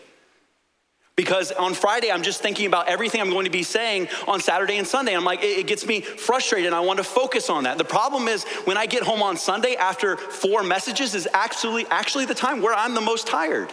Because 1.15 1.51
on 1.51 1.75
Friday, 1.75 2.11
I'm 2.11 2.23
just 2.23 2.41
thinking 2.41 2.65
about 2.65 2.87
everything 2.87 3.21
I'm 3.21 3.29
going 3.29 3.45
to 3.45 3.51
be 3.51 3.61
saying 3.61 4.07
on 4.27 4.41
Saturday 4.41 4.77
and 4.77 4.87
Sunday. 4.87 5.15
I'm 5.15 5.23
like, 5.23 5.43
it, 5.43 5.67
gets 5.67 5.85
me 5.85 6.01
frustrated 6.01 6.65
and 6.65 6.75
I 6.75 6.79
want 6.79 6.97
to 6.97 7.03
focus 7.03 7.47
on 7.47 7.65
that. 7.65 7.77
The 7.77 7.85
problem 7.85 8.27
is 8.27 8.43
when 8.63 8.77
I 8.77 8.87
get 8.87 9.03
home 9.03 9.21
on 9.21 9.37
Sunday 9.37 9.75
after 9.75 10.17
four 10.17 10.63
messages 10.63 11.13
is 11.13 11.27
actually, 11.31 11.85
actually 11.91 12.25
the 12.25 12.33
time 12.33 12.63
where 12.63 12.73
I'm 12.73 12.95
the 12.95 13.01
most 13.01 13.27
tired. 13.27 13.71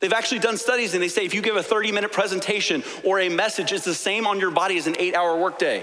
They've 0.00 0.12
actually 0.12 0.40
done 0.40 0.58
studies 0.58 0.92
and 0.92 1.02
they 1.02 1.08
say 1.08 1.24
if 1.24 1.32
you 1.32 1.40
give 1.40 1.56
a 1.56 1.62
30 1.62 1.90
minute 1.92 2.12
presentation 2.12 2.84
or 3.02 3.18
a 3.18 3.30
message, 3.30 3.72
it's 3.72 3.86
the 3.86 3.94
same 3.94 4.26
on 4.26 4.38
your 4.40 4.50
body 4.50 4.76
as 4.76 4.86
an 4.86 4.96
eight 4.98 5.14
hour 5.14 5.40
workday. 5.40 5.82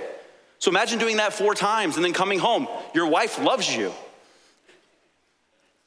So 0.64 0.72
imagine 0.72 0.98
doing 0.98 1.18
that 1.18 1.34
four 1.34 1.56
times 1.56 1.98
and 1.98 2.06
then 2.06 2.14
coming 2.14 2.40
home. 2.40 2.70
Your 2.96 3.08
wife 3.08 3.38
loves 3.38 3.76
you. 3.76 3.92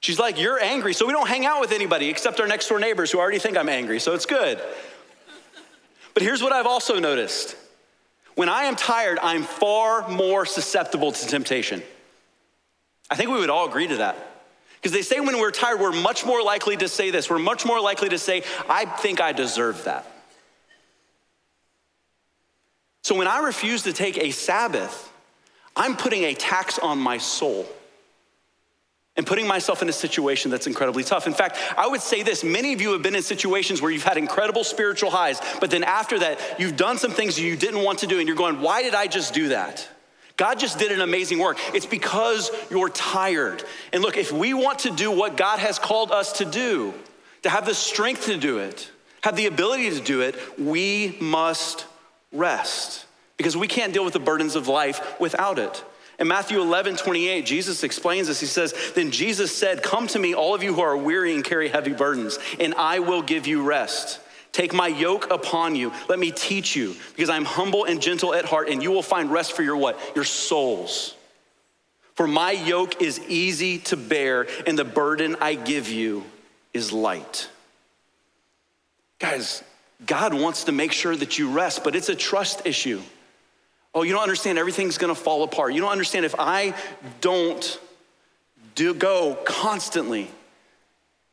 She's 0.01 0.19
like, 0.19 0.39
You're 0.39 0.63
angry, 0.63 0.93
so 0.93 1.07
we 1.07 1.15
don't 1.15 1.27
hang 1.27 1.47
out 1.47 1.63
with 1.63 1.73
anybody 1.73 2.11
except 2.11 2.41
our 2.41 2.47
next 2.47 2.69
door 2.69 2.79
neighbors 2.79 3.11
who 3.11 3.19
already 3.19 3.39
think 3.39 3.57
I'm 3.57 3.71
angry, 3.71 3.99
so 4.01 4.13
it's 4.13 4.27
good. 4.27 4.61
But 6.13 6.23
here's 6.23 6.43
what 6.43 6.53
I've 6.53 6.67
also 6.67 6.99
noticed 6.99 7.57
when 8.35 8.51
I 8.51 8.65
am 8.65 8.77
tired, 8.77 9.19
I'm 9.23 9.45
far 9.45 10.11
more 10.11 10.45
susceptible 10.45 11.11
to 11.11 11.27
temptation. 11.27 11.83
I 13.09 13.15
think 13.15 13.31
we 13.31 13.39
would 13.39 13.49
all 13.49 13.67
agree 13.67 13.87
to 13.87 13.97
that. 13.97 14.15
Because 14.75 14.93
they 14.93 15.01
say 15.01 15.21
when 15.21 15.39
we're 15.39 15.53
tired, 15.53 15.81
we're 15.81 15.91
much 15.91 16.27
more 16.27 16.43
likely 16.43 16.77
to 16.77 16.87
say 16.87 17.11
this. 17.11 17.31
We're 17.31 17.39
much 17.39 17.65
more 17.65 17.81
likely 17.81 18.11
to 18.11 18.19
say, 18.19 18.43
I 18.69 18.85
think 18.85 19.23
I 19.23 19.33
deserve 19.33 19.85
that. 19.85 20.16
So 23.07 23.15
when 23.15 23.29
I 23.29 23.39
refuse 23.39 23.85
to 23.85 23.93
take 23.93 24.19
a 24.19 24.33
Sabbath, 24.33 25.13
I'm 25.77 25.97
putting 25.97 26.25
a 26.25 26.35
tax 26.35 26.77
on 26.77 26.99
my 26.99 27.19
soul 27.19 27.65
and 29.17 29.25
putting 29.25 29.47
myself 29.47 29.81
in 29.81 29.89
a 29.89 29.93
situation 29.93 30.51
that's 30.51 30.67
incredibly 30.67 31.05
tough. 31.05 31.29
In 31.29 31.33
fact, 31.33 31.57
I 31.79 31.87
would 31.87 32.01
say 32.01 32.25
this 32.25 32.43
many 32.43 32.73
of 32.73 32.81
you 32.81 32.91
have 32.95 33.03
been 33.03 33.15
in 33.15 33.23
situations 33.23 33.81
where 33.81 33.93
you've 33.93 34.03
had 34.03 34.17
incredible 34.17 34.65
spiritual 34.65 35.11
highs, 35.11 35.41
but 35.61 35.71
then 35.71 35.85
after 35.85 36.19
that, 36.19 36.41
you've 36.59 36.77
done 36.77 36.99
some 36.99 37.13
things 37.13 37.39
you 37.39 37.55
didn't 37.55 37.85
want 37.85 38.01
to 38.01 38.09
do, 38.09 38.19
and 38.19 38.27
you're 38.27 38.37
going, 38.37 38.61
Why 38.61 38.83
did 38.83 38.97
I 38.97 39.07
just 39.07 39.33
do 39.33 39.51
that? 39.51 39.89
God 40.37 40.59
just 40.59 40.81
did 40.81 40.91
an 40.91 41.01
amazing 41.01 41.39
work. 41.39 41.59
It's 41.75 41.87
because 41.87 42.51
you're 42.73 42.89
tired. 42.89 43.63
And 43.93 44.03
look, 44.03 44.17
if 44.17 44.33
we 44.33 44.53
want 44.53 44.81
to 44.81 44.91
do 44.91 45.13
what 45.13 45.37
God 45.37 45.61
has 45.61 45.79
called 45.79 46.11
us 46.11 46.39
to 46.39 46.45
do, 46.45 46.93
to 47.43 47.51
have 47.51 47.67
the 47.67 47.75
strength 47.75 48.25
to 48.25 48.37
do 48.37 48.59
it, 48.59 48.91
have 49.23 49.37
the 49.37 49.47
ability 49.47 49.91
to 49.91 50.01
do 50.01 50.23
it, 50.23 50.35
we 50.59 51.17
must 51.21 51.87
rest 52.37 53.07
because 53.37 53.57
we 53.57 53.69
can't 53.69 53.93
deal 53.93 54.05
with 54.05 54.15
the 54.15 54.21
burdens 54.21 54.57
of 54.57 54.69
life 54.69 55.19
without 55.21 55.59
it. 55.59 55.85
In 56.19 56.29
Matthew 56.29 56.61
11, 56.61 56.97
28, 56.97 57.45
Jesus 57.45 57.83
explains 57.83 58.29
this. 58.29 58.41
He 58.41 58.47
says, 58.47 58.75
Then 58.95 59.11
Jesus 59.11 59.55
said, 59.55 59.83
Come 59.83 60.07
to 60.09 60.19
me, 60.19 60.35
all 60.35 60.55
of 60.55 60.63
you 60.63 60.75
who 60.75 60.81
are 60.81 60.97
weary 60.97 61.35
and 61.35 61.45
carry 61.45 61.69
heavy 61.69 61.93
burdens, 61.93 62.39
and 62.59 62.75
I 62.75 63.01
will 63.01 63.21
give 63.23 63.47
you 63.47 63.63
rest. 63.63 64.21
Take 64.53 64.73
my 64.73 64.89
yoke 64.89 65.31
upon 65.31 65.77
you. 65.77 65.93
Let 66.09 66.19
me 66.19 66.31
teach 66.31 66.75
you, 66.75 66.97
because 67.15 67.29
I'm 67.29 67.45
humble 67.45 67.85
and 67.85 68.01
gentle 68.01 68.33
at 68.33 68.47
heart, 68.47 68.71
and 68.71 68.83
you 68.83 68.91
will 68.91 69.03
find 69.03 69.31
rest 69.31 69.53
for 69.53 69.63
your 69.63 69.77
what? 69.77 70.01
Your 70.15 70.25
souls. 70.25 71.15
For 72.15 72.27
my 72.27 72.53
yoke 72.53 73.03
is 73.03 73.21
easy 73.29 73.77
to 73.81 73.99
bear, 73.99 74.47
and 74.67 74.79
the 74.79 74.85
burden 74.85 75.37
I 75.43 75.55
give 75.55 75.91
you 75.91 76.25
is 76.73 76.91
light. 76.91 77.51
Guys, 79.19 79.63
God 80.05 80.35
wants 80.35 80.65
to 80.65 80.73
make 80.73 80.93
sure 80.93 81.17
that 81.17 81.39
you 81.39 81.51
rest, 81.51 81.83
but 81.83 81.97
it's 81.97 82.09
a 82.09 82.15
trust 82.15 82.67
issue. 82.67 83.01
Oh, 83.95 84.03
you 84.03 84.13
don't 84.13 84.23
understand, 84.23 84.59
everything's 84.59 84.99
gonna 84.99 85.15
fall 85.15 85.43
apart. 85.43 85.73
You 85.73 85.81
don't 85.81 85.93
understand 85.93 86.27
if 86.27 86.35
I 86.39 86.75
don't 87.21 87.81
do 88.75 88.93
go 88.93 89.39
constantly, 89.45 90.31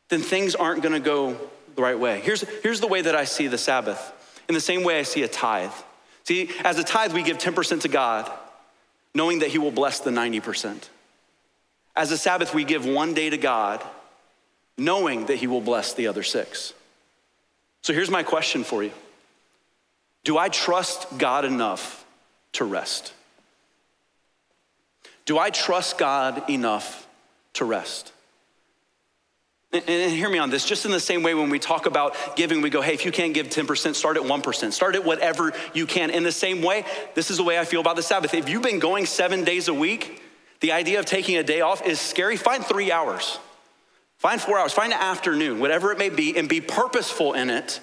then 0.08 0.20
things 0.20 0.54
aren't 0.54 0.82
gonna 0.82 1.00
go 1.00 1.36
the 1.76 1.82
right 1.82 1.98
way. 1.98 2.20
Here's, 2.20 2.40
here's 2.62 2.80
the 2.80 2.86
way 2.86 3.02
that 3.02 3.14
I 3.14 3.24
see 3.24 3.48
the 3.48 3.58
Sabbath. 3.58 4.12
In 4.48 4.54
the 4.54 4.60
same 4.60 4.82
way 4.82 4.98
I 4.98 5.02
see 5.02 5.22
a 5.22 5.28
tithe. 5.28 5.72
See, 6.24 6.50
as 6.64 6.78
a 6.78 6.84
tithe, 6.84 7.12
we 7.12 7.22
give 7.22 7.38
10% 7.38 7.82
to 7.82 7.88
God, 7.88 8.30
knowing 9.14 9.40
that 9.40 9.50
He 9.50 9.58
will 9.58 9.70
bless 9.70 10.00
the 10.00 10.10
90%. 10.10 10.88
As 11.96 12.10
a 12.10 12.18
Sabbath, 12.18 12.54
we 12.54 12.64
give 12.64 12.86
one 12.86 13.14
day 13.14 13.30
to 13.30 13.36
God, 13.36 13.82
knowing 14.76 15.26
that 15.26 15.36
He 15.36 15.46
will 15.46 15.60
bless 15.60 15.92
the 15.92 16.06
other 16.06 16.22
six. 16.22 16.72
So 17.84 17.92
here's 17.92 18.10
my 18.10 18.22
question 18.22 18.64
for 18.64 18.82
you 18.82 18.92
Do 20.24 20.38
I 20.38 20.48
trust 20.48 21.06
God 21.18 21.44
enough 21.44 22.04
to 22.54 22.64
rest? 22.64 23.12
Do 25.26 25.38
I 25.38 25.50
trust 25.50 25.98
God 25.98 26.48
enough 26.48 27.06
to 27.54 27.66
rest? 27.66 28.12
And, 29.72 30.12
hear 30.12 30.30
me 30.30 30.38
on 30.38 30.50
this, 30.50 30.64
just 30.64 30.86
in 30.86 30.92
the 30.92 31.00
same 31.00 31.22
way 31.22 31.34
when 31.34 31.50
we 31.50 31.58
talk 31.58 31.84
about 31.84 32.36
giving, 32.36 32.62
we 32.62 32.70
go, 32.70 32.80
hey, 32.80 32.94
if 32.94 33.04
you 33.04 33.10
can't 33.10 33.34
give 33.34 33.48
10%, 33.48 33.94
start 33.94 34.16
at 34.16 34.22
1%. 34.22 34.72
Start 34.72 34.94
at 34.94 35.04
whatever 35.04 35.52
you 35.72 35.84
can. 35.84 36.10
In 36.10 36.22
the 36.22 36.32
same 36.32 36.62
way, 36.62 36.84
this 37.14 37.30
is 37.30 37.38
the 37.38 37.42
way 37.42 37.58
I 37.58 37.64
feel 37.64 37.80
about 37.80 37.96
the 37.96 38.02
Sabbath. 38.02 38.34
If 38.34 38.48
you've 38.48 38.62
been 38.62 38.78
going 38.78 39.04
seven 39.04 39.42
days 39.42 39.68
a 39.68 39.74
week, 39.74 40.22
the 40.60 40.72
idea 40.72 41.00
of 41.00 41.06
taking 41.06 41.36
a 41.36 41.42
day 41.42 41.60
off 41.60 41.84
is 41.84 42.00
scary. 42.00 42.36
Find 42.36 42.64
three 42.64 42.92
hours, 42.92 43.38
find 44.24 44.40
four 44.40 44.58
hours, 44.58 44.72
find 44.72 44.90
an 44.90 44.98
afternoon, 44.98 45.60
whatever 45.60 45.92
it 45.92 45.98
may 45.98 46.08
be, 46.08 46.34
and 46.34 46.48
be 46.48 46.58
purposeful 46.58 47.34
in 47.34 47.50
it 47.50 47.78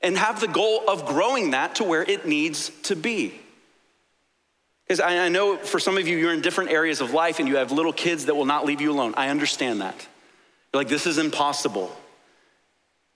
and 0.00 0.18
have 0.18 0.40
the 0.40 0.48
goal 0.48 0.82
of 0.88 1.06
growing 1.06 1.52
that 1.52 1.76
to 1.76 1.84
where 1.84 2.02
it 2.02 2.26
needs 2.26 2.72
to 2.82 2.96
be. 2.96 3.32
Because 4.82 4.98
I, 4.98 5.28
know 5.28 5.56
for 5.58 5.78
some 5.78 5.96
of 5.96 6.08
you, 6.08 6.18
you're 6.18 6.34
in 6.34 6.40
different 6.40 6.72
areas 6.72 7.00
of 7.00 7.12
life 7.12 7.38
and 7.38 7.46
you 7.46 7.54
have 7.54 7.70
little 7.70 7.92
kids 7.92 8.26
that 8.26 8.34
will 8.34 8.46
not 8.46 8.66
leave 8.66 8.80
you 8.80 8.90
alone. 8.90 9.14
I 9.16 9.28
understand 9.28 9.80
that. 9.80 9.94
You're 10.74 10.80
like, 10.80 10.88
this 10.88 11.06
is 11.06 11.18
impossible. 11.18 11.96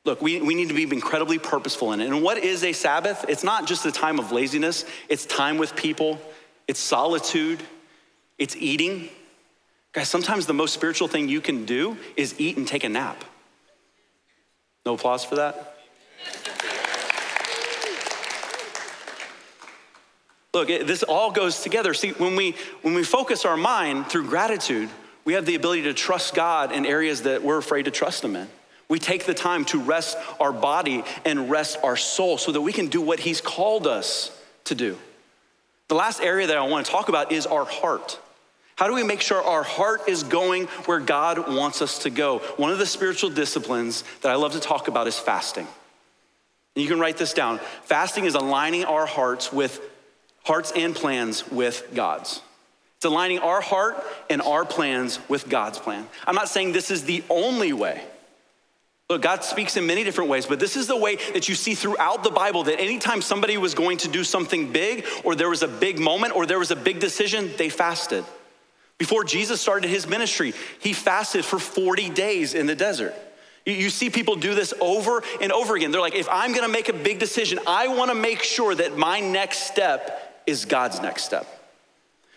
Look, 0.04 0.22
we, 0.22 0.40
we 0.40 0.54
need 0.54 0.68
to 0.68 0.74
be 0.74 0.84
incredibly 0.84 1.40
purposeful 1.40 1.92
in 1.92 2.00
it. 2.00 2.06
And 2.06 2.22
what 2.22 2.38
is 2.38 2.62
a 2.62 2.72
Sabbath? 2.72 3.24
It's 3.28 3.42
not 3.42 3.66
just 3.66 3.84
a 3.84 3.90
time 3.90 4.20
of 4.20 4.30
laziness, 4.30 4.84
it's 5.08 5.26
time 5.26 5.58
with 5.58 5.74
people, 5.74 6.20
it's 6.68 6.78
solitude, 6.78 7.64
it's 8.38 8.54
eating. 8.54 9.08
Guys, 9.94 10.08
sometimes 10.08 10.46
the 10.46 10.52
most 10.52 10.74
spiritual 10.74 11.06
thing 11.06 11.28
you 11.28 11.40
can 11.40 11.64
do 11.64 11.96
is 12.16 12.34
eat 12.38 12.56
and 12.56 12.66
take 12.66 12.82
a 12.82 12.88
nap. 12.88 13.24
No 14.84 14.94
applause 14.94 15.24
for 15.24 15.36
that? 15.36 15.70
Look, 20.52 20.68
this 20.68 21.04
all 21.04 21.30
goes 21.30 21.62
together. 21.62 21.94
See, 21.94 22.10
when 22.10 22.34
we 22.34 22.56
when 22.82 22.94
we 22.94 23.04
focus 23.04 23.44
our 23.44 23.56
mind 23.56 24.06
through 24.06 24.28
gratitude, 24.28 24.88
we 25.24 25.34
have 25.34 25.46
the 25.46 25.54
ability 25.54 25.82
to 25.82 25.94
trust 25.94 26.34
God 26.34 26.72
in 26.72 26.84
areas 26.84 27.22
that 27.22 27.42
we're 27.42 27.58
afraid 27.58 27.84
to 27.84 27.90
trust 27.90 28.24
Him 28.24 28.36
in. 28.36 28.48
We 28.88 28.98
take 28.98 29.26
the 29.26 29.34
time 29.34 29.64
to 29.66 29.80
rest 29.80 30.16
our 30.38 30.52
body 30.52 31.04
and 31.24 31.50
rest 31.50 31.78
our 31.82 31.96
soul 31.96 32.36
so 32.36 32.52
that 32.52 32.60
we 32.60 32.72
can 32.72 32.88
do 32.88 33.00
what 33.00 33.20
He's 33.20 33.40
called 33.40 33.86
us 33.86 34.36
to 34.64 34.74
do. 34.74 34.98
The 35.88 35.94
last 35.94 36.20
area 36.20 36.48
that 36.48 36.56
I 36.56 36.66
want 36.66 36.86
to 36.86 36.92
talk 36.92 37.08
about 37.08 37.32
is 37.32 37.46
our 37.46 37.64
heart. 37.64 38.18
How 38.76 38.88
do 38.88 38.94
we 38.94 39.04
make 39.04 39.20
sure 39.20 39.42
our 39.42 39.62
heart 39.62 40.08
is 40.08 40.22
going 40.24 40.66
where 40.86 41.00
God 41.00 41.54
wants 41.54 41.80
us 41.80 42.00
to 42.00 42.10
go? 42.10 42.38
One 42.56 42.72
of 42.72 42.78
the 42.78 42.86
spiritual 42.86 43.30
disciplines 43.30 44.02
that 44.22 44.32
I 44.32 44.34
love 44.34 44.52
to 44.52 44.60
talk 44.60 44.88
about 44.88 45.06
is 45.06 45.18
fasting. 45.18 45.66
And 46.74 46.82
you 46.82 46.88
can 46.88 46.98
write 46.98 47.16
this 47.16 47.32
down. 47.32 47.60
Fasting 47.84 48.24
is 48.24 48.34
aligning 48.34 48.84
our 48.84 49.06
hearts 49.06 49.52
with 49.52 49.80
hearts 50.42 50.72
and 50.74 50.94
plans 50.94 51.48
with 51.50 51.88
God's. 51.94 52.42
It's 52.96 53.04
aligning 53.04 53.38
our 53.38 53.60
heart 53.60 54.02
and 54.28 54.42
our 54.42 54.64
plans 54.64 55.20
with 55.28 55.48
God's 55.48 55.78
plan. 55.78 56.06
I'm 56.26 56.34
not 56.34 56.48
saying 56.48 56.72
this 56.72 56.90
is 56.90 57.04
the 57.04 57.22
only 57.30 57.72
way. 57.72 58.02
Look, 59.08 59.22
God 59.22 59.44
speaks 59.44 59.76
in 59.76 59.86
many 59.86 60.02
different 60.02 60.30
ways, 60.30 60.46
but 60.46 60.58
this 60.58 60.76
is 60.76 60.86
the 60.86 60.96
way 60.96 61.16
that 61.34 61.48
you 61.48 61.54
see 61.54 61.74
throughout 61.74 62.24
the 62.24 62.30
Bible 62.30 62.64
that 62.64 62.80
anytime 62.80 63.20
somebody 63.20 63.58
was 63.58 63.74
going 63.74 63.98
to 63.98 64.08
do 64.08 64.24
something 64.24 64.72
big, 64.72 65.04
or 65.22 65.34
there 65.34 65.50
was 65.50 65.62
a 65.62 65.68
big 65.68 65.98
moment, 65.98 66.34
or 66.34 66.46
there 66.46 66.58
was 66.58 66.70
a 66.70 66.76
big 66.76 67.00
decision, 67.00 67.50
they 67.58 67.68
fasted. 67.68 68.24
Before 68.98 69.24
Jesus 69.24 69.60
started 69.60 69.88
his 69.88 70.06
ministry, 70.06 70.54
he 70.78 70.92
fasted 70.92 71.44
for 71.44 71.58
40 71.58 72.10
days 72.10 72.54
in 72.54 72.66
the 72.66 72.76
desert. 72.76 73.14
You 73.66 73.90
see 73.90 74.10
people 74.10 74.36
do 74.36 74.54
this 74.54 74.74
over 74.80 75.22
and 75.40 75.50
over 75.50 75.74
again. 75.74 75.90
They're 75.90 76.00
like, 76.00 76.14
if 76.14 76.28
I'm 76.30 76.52
gonna 76.52 76.68
make 76.68 76.88
a 76.88 76.92
big 76.92 77.18
decision, 77.18 77.58
I 77.66 77.88
wanna 77.88 78.14
make 78.14 78.42
sure 78.42 78.74
that 78.74 78.96
my 78.96 79.20
next 79.20 79.66
step 79.66 80.42
is 80.46 80.64
God's 80.66 81.00
next 81.00 81.24
step. 81.24 81.46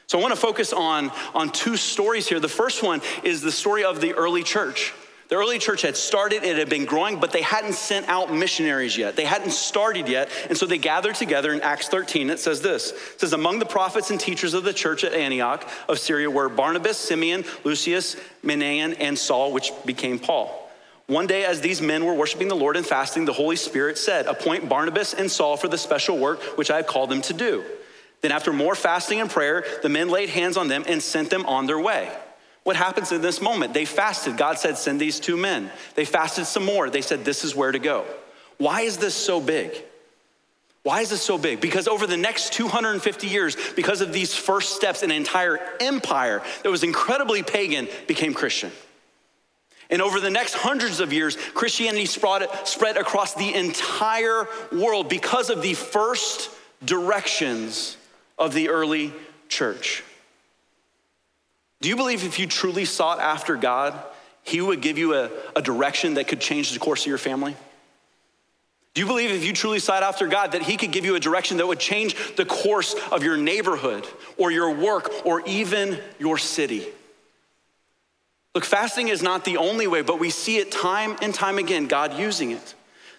So 0.07 0.17
I 0.17 0.21
want 0.21 0.33
to 0.33 0.39
focus 0.39 0.71
on, 0.71 1.11
on 1.35 1.49
two 1.49 1.75
stories 1.75 2.29
here. 2.29 2.39
The 2.39 2.47
first 2.47 2.81
one 2.81 3.01
is 3.23 3.41
the 3.41 3.51
story 3.51 3.83
of 3.83 3.99
the 3.99 4.13
early 4.13 4.41
church. 4.41 4.93
The 5.29 5.35
early 5.35 5.59
church 5.59 5.81
had 5.81 5.97
started, 5.97 6.43
it 6.43 6.57
had 6.57 6.69
been 6.69 6.85
growing, 6.85 7.19
but 7.19 7.33
they 7.33 7.41
hadn't 7.41 7.73
sent 7.73 8.07
out 8.07 8.33
missionaries 8.33 8.97
yet. 8.97 9.17
They 9.17 9.25
hadn't 9.25 9.51
started 9.51 10.07
yet. 10.07 10.29
And 10.47 10.57
so 10.57 10.65
they 10.65 10.77
gathered 10.77 11.15
together 11.15 11.51
in 11.51 11.59
Acts 11.61 11.89
13. 11.89 12.29
It 12.29 12.39
says 12.39 12.61
this 12.61 12.91
It 12.91 13.19
says, 13.19 13.33
Among 13.33 13.59
the 13.59 13.65
prophets 13.65 14.09
and 14.09 14.19
teachers 14.19 14.53
of 14.53 14.63
the 14.63 14.73
church 14.73 15.03
at 15.03 15.13
Antioch 15.13 15.67
of 15.89 15.99
Syria 15.99 16.31
were 16.31 16.47
Barnabas, 16.47 16.97
Simeon, 16.97 17.43
Lucius, 17.65 18.15
Manaen, 18.43 18.95
and 18.99 19.17
Saul, 19.17 19.51
which 19.51 19.71
became 19.85 20.17
Paul. 20.17 20.63
One 21.07 21.27
day, 21.27 21.43
as 21.45 21.59
these 21.61 21.81
men 21.81 22.05
were 22.05 22.13
worshiping 22.13 22.47
the 22.47 22.55
Lord 22.55 22.77
and 22.77 22.85
fasting, 22.85 23.25
the 23.25 23.33
Holy 23.33 23.55
Spirit 23.57 23.97
said, 23.97 24.27
Appoint 24.27 24.69
Barnabas 24.69 25.13
and 25.13 25.29
Saul 25.29 25.57
for 25.57 25.67
the 25.67 25.77
special 25.77 26.17
work 26.17 26.41
which 26.57 26.71
I 26.71 26.77
have 26.77 26.87
called 26.87 27.09
them 27.09 27.21
to 27.23 27.33
do. 27.33 27.65
Then, 28.21 28.31
after 28.31 28.53
more 28.53 28.75
fasting 28.75 29.19
and 29.19 29.29
prayer, 29.29 29.65
the 29.83 29.89
men 29.89 30.09
laid 30.09 30.29
hands 30.29 30.55
on 30.55 30.69
them 30.69 30.83
and 30.87 31.03
sent 31.03 31.29
them 31.29 31.45
on 31.45 31.65
their 31.65 31.79
way. 31.79 32.11
What 32.67 32.75
happens 32.75 33.13
in 33.13 33.21
this 33.21 33.39
moment? 33.39 33.73
They 33.73 33.85
fasted. 33.85 34.35
God 34.35 34.59
said, 34.59 34.77
Send 34.77 34.99
these 34.99 35.21
two 35.21 35.37
men. 35.37 35.71
They 35.95 36.03
fasted 36.03 36.47
some 36.47 36.65
more. 36.65 36.89
They 36.89 37.01
said, 37.01 37.23
This 37.23 37.45
is 37.45 37.55
where 37.55 37.71
to 37.71 37.79
go. 37.79 38.03
Why 38.57 38.81
is 38.81 38.97
this 38.97 39.15
so 39.15 39.39
big? 39.39 39.71
Why 40.83 40.99
is 40.99 41.09
this 41.09 41.21
so 41.21 41.37
big? 41.37 41.61
Because 41.61 41.87
over 41.87 42.05
the 42.05 42.17
next 42.17 42.51
250 42.51 43.27
years, 43.27 43.55
because 43.77 44.01
of 44.01 44.11
these 44.11 44.35
first 44.35 44.75
steps, 44.75 45.01
an 45.01 45.11
entire 45.11 45.59
empire 45.79 46.43
that 46.63 46.69
was 46.69 46.83
incredibly 46.83 47.41
pagan 47.41 47.87
became 48.05 48.33
Christian. 48.33 48.73
And 49.89 50.01
over 50.01 50.19
the 50.19 50.29
next 50.29 50.53
hundreds 50.53 50.99
of 50.99 51.13
years, 51.13 51.37
Christianity 51.53 52.05
spread, 52.05 52.97
across 52.97 53.33
the 53.33 53.55
entire 53.55 54.45
world 54.73 55.07
because 55.07 55.49
of 55.49 55.61
the 55.61 55.73
first 55.73 56.49
directions 56.83 57.95
of 58.37 58.53
the 58.53 58.67
early 58.67 59.13
church. 59.47 60.03
Do 61.81 61.89
you 61.89 61.95
believe 61.95 62.23
if 62.23 62.39
you 62.39 62.47
truly 62.47 62.85
sought 62.85 63.19
after 63.19 63.55
God, 63.55 63.93
He 64.43 64.61
would 64.61 64.81
give 64.81 64.97
you 64.97 65.13
a, 65.13 65.29
a 65.55 65.61
direction 65.61 66.15
that 66.15 66.27
could 66.27 66.41
change 66.41 66.71
the 66.71 66.79
course 66.79 67.01
of 67.01 67.07
your 67.07 67.17
family? 67.17 67.55
Do 68.93 69.01
you 69.01 69.07
believe 69.07 69.29
if 69.29 69.45
you 69.45 69.53
truly 69.53 69.77
sought 69.77 70.01
after 70.01 70.27
God 70.27 70.53
that 70.53 70.63
He 70.63 70.75
could 70.75 70.91
give 70.91 71.05
you 71.05 71.15
a 71.15 71.19
direction 71.19 71.57
that 71.57 71.67
would 71.67 71.79
change 71.79 72.35
the 72.35 72.45
course 72.45 72.95
of 73.11 73.23
your 73.23 73.37
neighborhood 73.37 74.07
or 74.37 74.49
your 74.49 74.73
work 74.73 75.25
or 75.25 75.41
even 75.45 75.99
your 76.17 76.39
city? 76.39 76.87
Look, 78.55 78.65
fasting 78.65 79.09
is 79.09 79.21
not 79.21 79.45
the 79.45 79.57
only 79.57 79.85
way, 79.85 80.01
but 80.01 80.19
we 80.19 80.31
see 80.31 80.57
it 80.57 80.71
time 80.71 81.15
and 81.21 81.31
time 81.31 81.59
again, 81.59 81.85
God 81.85 82.17
using 82.17 82.49
it. 82.49 82.73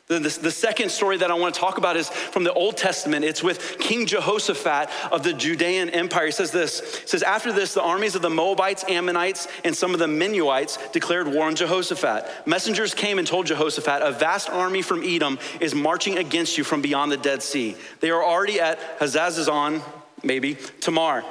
The, 0.08 0.18
the, 0.20 0.38
the, 0.40 0.50
second 0.50 0.88
story 0.88 1.18
that 1.18 1.30
I 1.30 1.34
want 1.34 1.54
to 1.54 1.60
talk 1.60 1.76
about 1.76 1.98
is 1.98 2.08
from 2.08 2.42
the 2.42 2.52
Old 2.54 2.78
Testament. 2.78 3.26
It's 3.26 3.42
with 3.42 3.78
King 3.78 4.06
Jehoshaphat 4.06 4.88
of 5.12 5.22
the 5.22 5.34
Judean 5.34 5.90
Empire. 5.90 6.24
He 6.24 6.32
says 6.32 6.50
this 6.50 7.00
He 7.00 7.06
says, 7.06 7.22
After 7.22 7.52
this, 7.52 7.74
the 7.74 7.82
armies 7.82 8.14
of 8.14 8.22
the 8.22 8.30
Moabites, 8.30 8.86
Ammonites, 8.88 9.48
and 9.64 9.76
some 9.76 9.92
of 9.92 9.98
the 9.98 10.06
Meunites 10.06 10.78
declared 10.92 11.28
war 11.28 11.44
on 11.44 11.56
Jehoshaphat. 11.56 12.46
Messengers 12.46 12.94
came 12.94 13.18
and 13.18 13.28
told 13.28 13.48
Jehoshaphat, 13.48 14.00
A 14.00 14.12
vast 14.12 14.48
army 14.48 14.80
from 14.80 15.02
Edom 15.04 15.38
is 15.60 15.74
marching 15.74 16.16
against 16.16 16.56
you 16.56 16.64
from 16.64 16.80
beyond 16.80 17.12
the 17.12 17.18
Dead 17.18 17.42
Sea. 17.42 17.76
They 18.00 18.08
are 18.08 18.24
already 18.24 18.60
at 18.60 18.98
Hazazon, 19.00 19.82
maybe, 20.22 20.56
Tamar. 20.80 21.22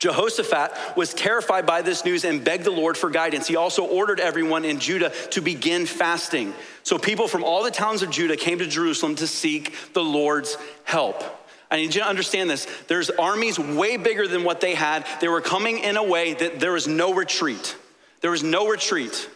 Jehoshaphat 0.00 0.96
was 0.96 1.14
terrified 1.14 1.64
by 1.64 1.82
this 1.82 2.04
news 2.04 2.24
and 2.24 2.42
begged 2.42 2.64
the 2.64 2.72
Lord 2.72 2.96
for 2.96 3.08
guidance. 3.08 3.46
He 3.46 3.54
also 3.54 3.84
ordered 3.84 4.18
everyone 4.18 4.64
in 4.64 4.80
Judah 4.80 5.10
to 5.30 5.40
begin 5.40 5.86
fasting. 5.86 6.52
So 6.82 6.98
people 6.98 7.28
from 7.28 7.44
all 7.44 7.62
the 7.62 7.70
towns 7.70 8.02
of 8.02 8.10
Judah 8.10 8.36
came 8.36 8.58
to 8.58 8.66
Jerusalem 8.66 9.14
to 9.16 9.26
seek 9.26 9.74
the 9.92 10.02
Lord's 10.02 10.56
help. 10.84 11.22
I 11.70 11.76
need 11.76 11.94
you 11.94 12.02
to 12.02 12.06
understand 12.06 12.50
this. 12.50 12.66
There's 12.88 13.08
armies 13.10 13.58
way 13.58 13.96
bigger 13.96 14.28
than 14.28 14.44
what 14.44 14.60
they 14.60 14.74
had. 14.74 15.06
They 15.20 15.28
were 15.28 15.40
coming 15.40 15.78
in 15.78 15.96
a 15.96 16.04
way 16.04 16.34
that 16.34 16.60
there 16.60 16.72
was 16.72 16.86
no 16.86 17.14
retreat. 17.14 17.76
There 18.20 18.30
was 18.30 18.42
no 18.42 18.68
retreat. 18.68 19.28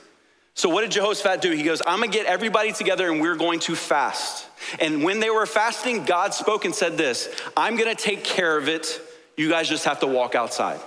So, 0.54 0.68
what 0.68 0.82
did 0.82 0.90
Jehoshaphat 0.90 1.40
do? 1.40 1.50
He 1.50 1.62
goes, 1.62 1.82
I'm 1.86 2.00
gonna 2.00 2.12
get 2.12 2.26
everybody 2.26 2.72
together 2.72 3.10
and 3.10 3.20
we're 3.20 3.36
going 3.36 3.60
to 3.60 3.74
fast. 3.74 4.46
And 4.80 5.02
when 5.02 5.20
they 5.20 5.30
were 5.30 5.46
fasting, 5.46 6.04
God 6.04 6.34
spoke 6.34 6.64
and 6.64 6.74
said 6.74 6.96
this 6.96 7.28
I'm 7.56 7.76
gonna 7.76 7.94
take 7.94 8.24
care 8.24 8.56
of 8.56 8.68
it 8.68 9.00
you 9.36 9.50
guys 9.50 9.68
just 9.68 9.84
have 9.84 10.00
to 10.00 10.06
walk 10.06 10.34
outside. 10.34 10.80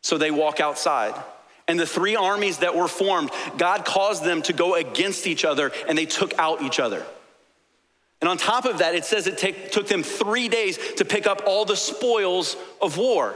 So 0.00 0.18
they 0.18 0.30
walk 0.30 0.60
outside. 0.60 1.14
And 1.66 1.80
the 1.80 1.86
three 1.86 2.14
armies 2.16 2.58
that 2.58 2.76
were 2.76 2.88
formed, 2.88 3.30
God 3.56 3.84
caused 3.84 4.24
them 4.24 4.42
to 4.42 4.52
go 4.52 4.74
against 4.74 5.26
each 5.26 5.44
other 5.44 5.72
and 5.88 5.96
they 5.96 6.06
took 6.06 6.38
out 6.38 6.62
each 6.62 6.78
other. 6.78 7.04
And 8.20 8.28
on 8.28 8.36
top 8.36 8.64
of 8.64 8.78
that, 8.78 8.94
it 8.94 9.04
says 9.04 9.26
it 9.26 9.38
take, 9.38 9.70
took 9.70 9.86
them 9.86 10.02
three 10.02 10.48
days 10.48 10.78
to 10.94 11.04
pick 11.04 11.26
up 11.26 11.42
all 11.46 11.64
the 11.64 11.76
spoils 11.76 12.56
of 12.80 12.96
war. 12.96 13.34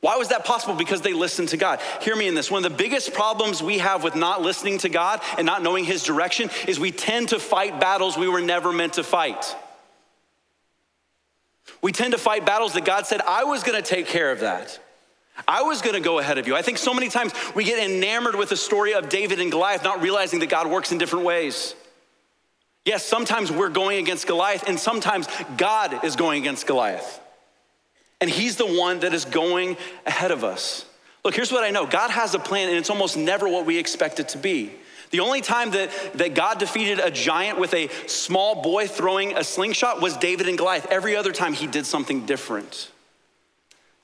Why 0.00 0.16
was 0.16 0.28
that 0.28 0.44
possible? 0.44 0.74
Because 0.74 1.00
they 1.00 1.12
listened 1.12 1.50
to 1.50 1.56
God. 1.56 1.80
Hear 2.00 2.16
me 2.16 2.26
in 2.26 2.34
this. 2.34 2.50
One 2.50 2.64
of 2.64 2.70
the 2.70 2.76
biggest 2.76 3.14
problems 3.14 3.62
we 3.62 3.78
have 3.78 4.02
with 4.02 4.16
not 4.16 4.42
listening 4.42 4.78
to 4.78 4.88
God 4.88 5.20
and 5.38 5.46
not 5.46 5.62
knowing 5.62 5.84
His 5.84 6.02
direction 6.02 6.50
is 6.66 6.80
we 6.80 6.90
tend 6.90 7.28
to 7.28 7.38
fight 7.38 7.78
battles 7.78 8.16
we 8.16 8.28
were 8.28 8.40
never 8.40 8.72
meant 8.72 8.94
to 8.94 9.04
fight. 9.04 9.54
We 11.82 11.92
tend 11.92 12.12
to 12.12 12.18
fight 12.18 12.44
battles 12.44 12.72
that 12.72 12.84
God 12.84 13.06
said, 13.06 13.20
I 13.20 13.44
was 13.44 13.62
gonna 13.62 13.82
take 13.82 14.06
care 14.06 14.32
of 14.32 14.40
that. 14.40 14.80
I 15.48 15.62
was 15.62 15.82
gonna 15.82 16.00
go 16.00 16.18
ahead 16.18 16.38
of 16.38 16.46
you. 16.46 16.54
I 16.54 16.62
think 16.62 16.78
so 16.78 16.94
many 16.94 17.08
times 17.08 17.32
we 17.54 17.64
get 17.64 17.78
enamored 17.78 18.34
with 18.34 18.50
the 18.50 18.56
story 18.56 18.94
of 18.94 19.08
David 19.08 19.40
and 19.40 19.50
Goliath, 19.50 19.82
not 19.82 20.02
realizing 20.02 20.40
that 20.40 20.48
God 20.48 20.68
works 20.68 20.92
in 20.92 20.98
different 20.98 21.24
ways. 21.24 21.74
Yes, 22.84 23.04
sometimes 23.04 23.50
we're 23.50 23.68
going 23.68 23.98
against 23.98 24.26
Goliath, 24.26 24.68
and 24.68 24.78
sometimes 24.78 25.28
God 25.56 26.04
is 26.04 26.16
going 26.16 26.42
against 26.42 26.66
Goliath. 26.66 27.20
And 28.20 28.28
He's 28.28 28.56
the 28.56 28.66
one 28.66 29.00
that 29.00 29.14
is 29.14 29.24
going 29.24 29.76
ahead 30.06 30.30
of 30.30 30.44
us. 30.44 30.84
Look, 31.24 31.34
here's 31.34 31.52
what 31.52 31.64
I 31.64 31.70
know 31.70 31.86
God 31.86 32.10
has 32.10 32.34
a 32.34 32.38
plan, 32.38 32.68
and 32.68 32.76
it's 32.76 32.90
almost 32.90 33.16
never 33.16 33.48
what 33.48 33.66
we 33.66 33.78
expect 33.78 34.20
it 34.20 34.30
to 34.30 34.38
be. 34.38 34.72
The 35.10 35.20
only 35.20 35.42
time 35.42 35.72
that, 35.72 35.90
that 36.14 36.34
God 36.34 36.58
defeated 36.58 36.98
a 36.98 37.10
giant 37.10 37.58
with 37.58 37.74
a 37.74 37.88
small 38.06 38.62
boy 38.62 38.86
throwing 38.86 39.36
a 39.36 39.44
slingshot 39.44 40.00
was 40.00 40.16
David 40.16 40.48
and 40.48 40.56
Goliath. 40.56 40.86
Every 40.86 41.14
other 41.16 41.32
time 41.32 41.52
he 41.52 41.66
did 41.66 41.84
something 41.84 42.24
different. 42.24 42.91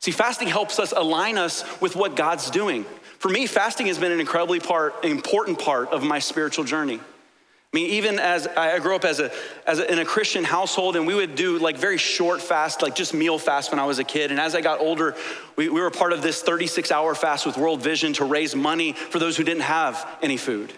See, 0.00 0.10
fasting 0.10 0.48
helps 0.48 0.78
us 0.78 0.92
align 0.96 1.38
us 1.38 1.64
with 1.80 1.96
what 1.96 2.14
God's 2.16 2.50
doing. 2.50 2.84
For 3.18 3.28
me, 3.28 3.46
fasting 3.46 3.88
has 3.88 3.98
been 3.98 4.12
an 4.12 4.20
incredibly 4.20 4.60
part, 4.60 5.04
important 5.04 5.58
part 5.58 5.88
of 5.88 6.04
my 6.04 6.20
spiritual 6.20 6.64
journey. 6.64 7.00
I 7.00 7.76
mean, 7.76 7.90
even 7.90 8.18
as 8.18 8.46
I 8.46 8.78
grew 8.78 8.96
up 8.96 9.04
as 9.04 9.20
a, 9.20 9.30
as 9.66 9.78
a, 9.78 9.92
in 9.92 9.98
a 9.98 10.04
Christian 10.04 10.42
household, 10.42 10.96
and 10.96 11.06
we 11.06 11.14
would 11.14 11.34
do 11.34 11.58
like 11.58 11.76
very 11.76 11.98
short 11.98 12.40
fast, 12.40 12.80
like 12.80 12.94
just 12.94 13.12
meal 13.12 13.38
fast 13.38 13.70
when 13.70 13.78
I 13.78 13.84
was 13.84 13.98
a 13.98 14.04
kid. 14.04 14.30
And 14.30 14.40
as 14.40 14.54
I 14.54 14.62
got 14.62 14.80
older, 14.80 15.14
we, 15.56 15.68
we 15.68 15.82
were 15.82 15.90
part 15.90 16.14
of 16.14 16.22
this 16.22 16.40
36 16.40 16.90
hour 16.90 17.14
fast 17.14 17.44
with 17.44 17.58
World 17.58 17.82
Vision 17.82 18.14
to 18.14 18.24
raise 18.24 18.56
money 18.56 18.94
for 18.94 19.18
those 19.18 19.36
who 19.36 19.44
didn't 19.44 19.64
have 19.64 20.08
any 20.22 20.38
food. 20.38 20.72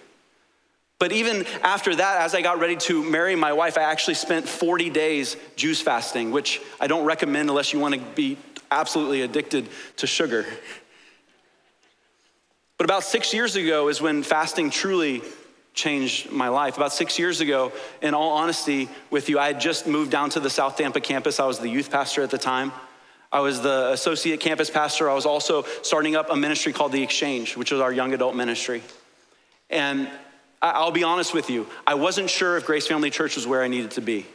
But 0.98 1.12
even 1.12 1.46
after 1.62 1.94
that, 1.94 2.22
as 2.22 2.34
I 2.34 2.42
got 2.42 2.58
ready 2.58 2.76
to 2.76 3.02
marry 3.02 3.36
my 3.36 3.52
wife, 3.52 3.78
I 3.78 3.82
actually 3.82 4.14
spent 4.14 4.48
40 4.48 4.90
days 4.90 5.36
juice 5.56 5.80
fasting, 5.80 6.32
which 6.32 6.60
I 6.80 6.88
don't 6.88 7.04
recommend 7.04 7.48
unless 7.48 7.72
you 7.72 7.78
want 7.78 7.94
to 7.94 8.00
be 8.00 8.36
absolutely 8.70 9.22
addicted 9.22 9.68
to 9.96 10.06
sugar. 10.06 10.46
But 12.78 12.84
about 12.84 13.04
six 13.04 13.34
years 13.34 13.56
ago 13.56 13.88
is 13.88 14.00
when 14.00 14.22
fasting 14.22 14.70
truly 14.70 15.22
changed 15.74 16.30
my 16.30 16.48
life. 16.48 16.76
About 16.76 16.92
six 16.92 17.18
years 17.18 17.40
ago, 17.40 17.72
in 18.02 18.14
all 18.14 18.30
honesty 18.30 18.88
with 19.10 19.28
you, 19.28 19.38
I 19.38 19.48
had 19.48 19.60
just 19.60 19.86
moved 19.86 20.10
down 20.10 20.30
to 20.30 20.40
the 20.40 20.50
South 20.50 20.76
Tampa 20.76 21.00
campus. 21.00 21.40
I 21.40 21.46
was 21.46 21.58
the 21.58 21.68
youth 21.68 21.90
pastor 21.90 22.22
at 22.22 22.30
the 22.30 22.38
time. 22.38 22.72
I 23.32 23.40
was 23.40 23.60
the 23.60 23.90
associate 23.92 24.40
campus 24.40 24.70
pastor. 24.70 25.08
I 25.08 25.14
was 25.14 25.26
also 25.26 25.62
starting 25.82 26.16
up 26.16 26.30
a 26.30 26.36
ministry 26.36 26.72
called 26.72 26.92
The 26.92 27.02
Exchange, 27.02 27.56
which 27.56 27.70
was 27.70 27.80
our 27.80 27.92
young 27.92 28.12
adult 28.12 28.34
ministry. 28.34 28.82
And 29.68 30.10
I'll 30.60 30.90
be 30.90 31.04
honest 31.04 31.32
with 31.32 31.48
you, 31.48 31.66
I 31.86 31.94
wasn't 31.94 32.28
sure 32.28 32.56
if 32.56 32.66
Grace 32.66 32.86
Family 32.86 33.10
Church 33.10 33.36
was 33.36 33.46
where 33.46 33.62
I 33.62 33.68
needed 33.68 33.92
to 33.92 34.00
be. 34.00 34.26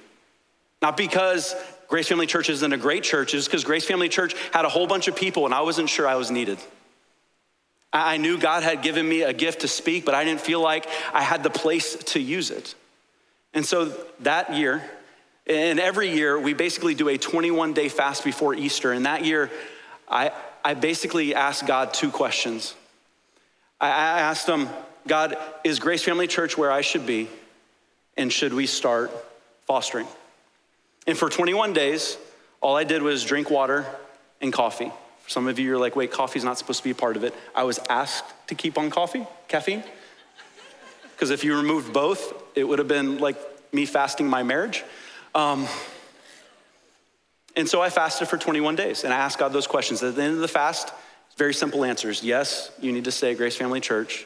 Not 0.81 0.97
because 0.97 1.55
Grace 1.95 2.09
Family 2.09 2.27
Church 2.27 2.49
isn't 2.49 2.73
a 2.73 2.77
great 2.77 3.03
church, 3.03 3.33
it's 3.33 3.47
because 3.47 3.63
Grace 3.63 3.85
Family 3.85 4.09
Church 4.09 4.35
had 4.51 4.65
a 4.65 4.67
whole 4.67 4.85
bunch 4.85 5.07
of 5.07 5.15
people 5.15 5.45
and 5.45 5.53
I 5.53 5.61
wasn't 5.61 5.87
sure 5.87 6.05
I 6.05 6.15
was 6.15 6.29
needed. 6.29 6.57
I 7.93 8.17
knew 8.17 8.37
God 8.37 8.63
had 8.63 8.81
given 8.81 9.07
me 9.07 9.21
a 9.21 9.31
gift 9.31 9.61
to 9.61 9.69
speak, 9.69 10.03
but 10.03 10.13
I 10.13 10.25
didn't 10.25 10.41
feel 10.41 10.59
like 10.59 10.87
I 11.13 11.21
had 11.21 11.41
the 11.41 11.49
place 11.49 11.95
to 11.95 12.19
use 12.19 12.51
it. 12.51 12.75
And 13.53 13.65
so 13.65 13.93
that 14.19 14.55
year, 14.55 14.83
and 15.47 15.79
every 15.79 16.13
year, 16.13 16.37
we 16.37 16.53
basically 16.53 16.95
do 16.95 17.07
a 17.07 17.17
21 17.17 17.71
day 17.71 17.87
fast 17.87 18.25
before 18.25 18.53
Easter. 18.53 18.91
And 18.91 19.05
that 19.05 19.23
year, 19.23 19.49
I, 20.09 20.33
I 20.65 20.73
basically 20.73 21.33
asked 21.33 21.65
God 21.65 21.93
two 21.93 22.11
questions. 22.11 22.75
I 23.79 23.87
asked 23.87 24.49
him, 24.49 24.67
God, 25.07 25.37
is 25.63 25.79
Grace 25.79 26.03
Family 26.03 26.27
Church 26.27 26.57
where 26.57 26.73
I 26.73 26.81
should 26.81 27.05
be? 27.05 27.29
And 28.17 28.33
should 28.33 28.53
we 28.53 28.65
start 28.65 29.11
fostering? 29.65 30.07
And 31.07 31.17
for 31.17 31.29
21 31.29 31.73
days, 31.73 32.17
all 32.61 32.75
I 32.75 32.83
did 32.83 33.01
was 33.01 33.23
drink 33.23 33.49
water 33.49 33.85
and 34.41 34.51
coffee. 34.51 34.91
For 35.23 35.29
some 35.29 35.47
of 35.47 35.59
you, 35.59 35.65
you're 35.65 35.77
like, 35.77 35.95
wait, 35.95 36.11
coffee's 36.11 36.43
not 36.43 36.57
supposed 36.57 36.79
to 36.79 36.83
be 36.83 36.91
a 36.91 36.95
part 36.95 37.15
of 37.15 37.23
it. 37.23 37.33
I 37.53 37.63
was 37.63 37.79
asked 37.89 38.25
to 38.47 38.55
keep 38.55 38.77
on 38.77 38.89
coffee, 38.89 39.25
caffeine. 39.47 39.83
Because 41.13 41.31
if 41.31 41.43
you 41.43 41.55
removed 41.55 41.93
both, 41.93 42.33
it 42.55 42.63
would 42.63 42.79
have 42.79 42.87
been 42.87 43.19
like 43.19 43.37
me 43.73 43.85
fasting 43.85 44.27
my 44.27 44.43
marriage. 44.43 44.83
Um, 45.33 45.67
and 47.55 47.69
so 47.69 47.81
I 47.81 47.89
fasted 47.89 48.27
for 48.27 48.37
21 48.37 48.75
days 48.75 49.03
and 49.03 49.13
I 49.13 49.17
asked 49.17 49.39
God 49.39 49.53
those 49.53 49.67
questions. 49.67 50.03
At 50.03 50.15
the 50.15 50.23
end 50.23 50.33
of 50.33 50.39
the 50.39 50.47
fast, 50.47 50.91
very 51.37 51.53
simple 51.53 51.85
answers. 51.85 52.23
Yes, 52.23 52.71
you 52.81 52.91
need 52.91 53.05
to 53.05 53.11
say 53.11 53.33
Grace 53.33 53.55
Family 53.55 53.79
Church 53.79 54.25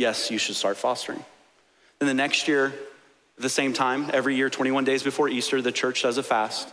yes, 0.00 0.30
you 0.30 0.38
should 0.38 0.56
start 0.56 0.78
fostering. 0.78 1.22
Then 1.98 2.08
the 2.08 2.14
next 2.14 2.48
year, 2.48 2.66
at 2.66 2.74
the 3.42 3.48
same 3.48 3.72
time, 3.72 4.10
every 4.12 4.36
year, 4.36 4.50
21 4.50 4.84
days 4.84 5.02
before 5.02 5.28
Easter, 5.28 5.62
the 5.62 5.72
church 5.72 6.02
does 6.02 6.18
a 6.18 6.22
fast. 6.22 6.68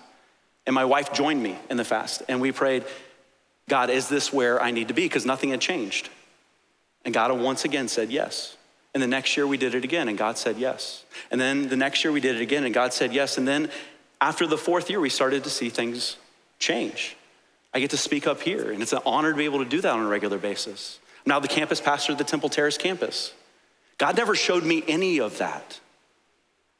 And 0.65 0.73
my 0.73 0.85
wife 0.85 1.13
joined 1.13 1.41
me 1.41 1.57
in 1.69 1.77
the 1.77 1.85
fast. 1.85 2.23
And 2.27 2.41
we 2.41 2.51
prayed, 2.51 2.83
God, 3.69 3.89
is 3.89 4.09
this 4.09 4.33
where 4.33 4.61
I 4.61 4.71
need 4.71 4.89
to 4.89 4.93
be? 4.93 5.05
Because 5.05 5.25
nothing 5.25 5.49
had 5.49 5.61
changed. 5.61 6.09
And 7.05 7.13
God 7.13 7.31
once 7.39 7.63
again 7.65 7.87
said 7.87 8.11
yes. 8.11 8.57
And 8.93 9.03
the 9.03 9.07
next 9.07 9.37
year 9.37 9.45
we 9.45 9.57
did 9.57 9.75
it 9.75 9.83
again, 9.83 10.07
and 10.07 10.17
God 10.17 10.37
said 10.37 10.57
yes. 10.57 11.03
And 11.29 11.39
then 11.39 11.69
the 11.69 11.77
next 11.77 12.03
year 12.03 12.11
we 12.11 12.19
did 12.19 12.35
it 12.35 12.41
again, 12.41 12.63
and 12.63 12.73
God 12.73 12.93
said 12.93 13.13
yes. 13.13 13.37
And 13.37 13.47
then 13.47 13.69
after 14.19 14.47
the 14.47 14.57
fourth 14.57 14.89
year, 14.89 14.99
we 14.99 15.09
started 15.09 15.43
to 15.43 15.49
see 15.49 15.69
things 15.69 16.17
change. 16.59 17.15
I 17.73 17.79
get 17.79 17.91
to 17.91 17.97
speak 17.97 18.25
up 18.25 18.41
here, 18.41 18.71
and 18.71 18.81
it's 18.81 18.93
an 18.93 19.01
honor 19.05 19.31
to 19.31 19.37
be 19.37 19.45
able 19.45 19.59
to 19.59 19.69
do 19.69 19.81
that 19.81 19.93
on 19.93 19.99
a 19.99 20.07
regular 20.07 20.37
basis. 20.37 20.99
I'm 21.25 21.29
now 21.29 21.39
the 21.39 21.47
campus 21.47 21.79
pastor 21.79 22.13
of 22.13 22.17
the 22.17 22.23
Temple 22.23 22.49
Terrace 22.49 22.77
campus. 22.77 23.33
God 23.97 24.17
never 24.17 24.35
showed 24.35 24.63
me 24.63 24.83
any 24.87 25.19
of 25.19 25.37
that. 25.37 25.79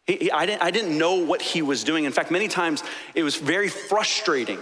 He, 0.08 0.16
he, 0.16 0.32
I, 0.32 0.46
didn't, 0.46 0.64
I 0.64 0.72
didn't 0.72 0.98
know 0.98 1.16
what 1.16 1.42
he 1.42 1.62
was 1.62 1.84
doing. 1.84 2.06
In 2.06 2.12
fact, 2.12 2.32
many 2.32 2.48
times 2.48 2.84
it 3.14 3.24
was 3.24 3.36
very 3.36 3.68
frustrating. 3.68 4.60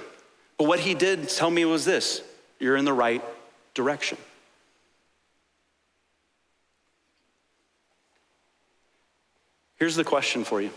But 0.58 0.68
what 0.68 0.80
he 0.80 0.94
did 0.94 1.30
tell 1.30 1.52
me 1.52 1.64
was 1.66 1.86
this 1.86 2.22
you're 2.60 2.76
in 2.76 2.86
the 2.86 2.94
right 2.94 3.24
direction. 3.74 4.18
Here's 9.78 9.96
the 9.96 10.04
question 10.04 10.44
for 10.44 10.62
you 10.62 10.72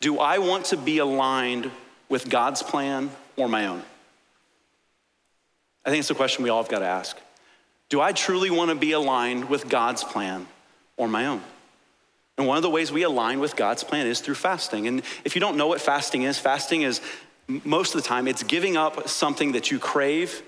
Do 0.00 0.18
I 0.18 0.38
want 0.38 0.66
to 0.66 0.76
be 0.76 0.98
aligned 0.98 1.70
with 2.08 2.28
God's 2.28 2.62
plan 2.62 3.10
or 3.36 3.48
my 3.48 3.66
own? 3.66 3.82
I 5.84 5.90
think 5.90 6.00
it's 6.00 6.10
a 6.10 6.14
question 6.14 6.44
we 6.44 6.50
all 6.50 6.62
have 6.62 6.70
got 6.70 6.80
to 6.80 6.86
ask. 6.86 7.16
Do 7.88 8.00
I 8.00 8.12
truly 8.12 8.50
want 8.50 8.70
to 8.70 8.74
be 8.74 8.92
aligned 8.92 9.48
with 9.48 9.68
God's 9.68 10.04
plan 10.04 10.46
or 10.96 11.08
my 11.08 11.26
own? 11.26 11.42
And 12.42 12.48
one 12.48 12.56
of 12.56 12.64
the 12.64 12.70
ways 12.70 12.90
we 12.90 13.04
align 13.04 13.38
with 13.38 13.54
God's 13.54 13.84
plan 13.84 14.08
is 14.08 14.18
through 14.18 14.34
fasting. 14.34 14.88
And 14.88 15.02
if 15.24 15.36
you 15.36 15.40
don't 15.40 15.56
know 15.56 15.68
what 15.68 15.80
fasting 15.80 16.24
is, 16.24 16.40
fasting 16.40 16.82
is 16.82 17.00
most 17.46 17.94
of 17.94 18.02
the 18.02 18.08
time 18.08 18.26
it's 18.26 18.42
giving 18.42 18.76
up 18.76 19.08
something 19.08 19.52
that 19.52 19.70
you 19.70 19.78
crave 19.78 20.42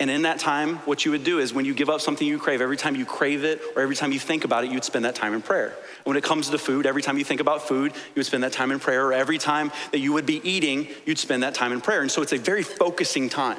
and 0.00 0.08
in 0.08 0.22
that 0.22 0.38
time, 0.38 0.76
what 0.78 1.04
you 1.04 1.10
would 1.12 1.24
do 1.24 1.40
is 1.40 1.52
when 1.52 1.64
you 1.64 1.74
give 1.74 1.90
up 1.90 2.00
something 2.00 2.26
you 2.26 2.38
crave, 2.38 2.60
every 2.60 2.76
time 2.76 2.94
you 2.94 3.04
crave 3.04 3.42
it 3.42 3.60
or 3.74 3.82
every 3.82 3.96
time 3.96 4.12
you 4.12 4.20
think 4.20 4.44
about 4.44 4.64
it, 4.64 4.70
you'd 4.70 4.84
spend 4.84 5.04
that 5.04 5.16
time 5.16 5.34
in 5.34 5.42
prayer. 5.42 5.68
And 5.68 6.04
when 6.04 6.16
it 6.16 6.22
comes 6.22 6.50
to 6.50 6.58
food, 6.58 6.86
every 6.86 7.02
time 7.02 7.18
you 7.18 7.24
think 7.24 7.40
about 7.40 7.66
food, 7.66 7.92
you 7.92 8.12
would 8.16 8.26
spend 8.26 8.44
that 8.44 8.52
time 8.52 8.70
in 8.70 8.78
prayer. 8.78 9.06
Or 9.06 9.12
every 9.12 9.38
time 9.38 9.72
that 9.92 10.00
you 10.00 10.12
would 10.12 10.26
be 10.26 10.40
eating, 10.48 10.88
you'd 11.06 11.18
spend 11.18 11.42
that 11.42 11.54
time 11.54 11.72
in 11.72 11.80
prayer. 11.80 12.02
And 12.02 12.10
so 12.10 12.22
it's 12.22 12.32
a 12.32 12.38
very 12.38 12.62
focusing 12.62 13.28
time. 13.28 13.58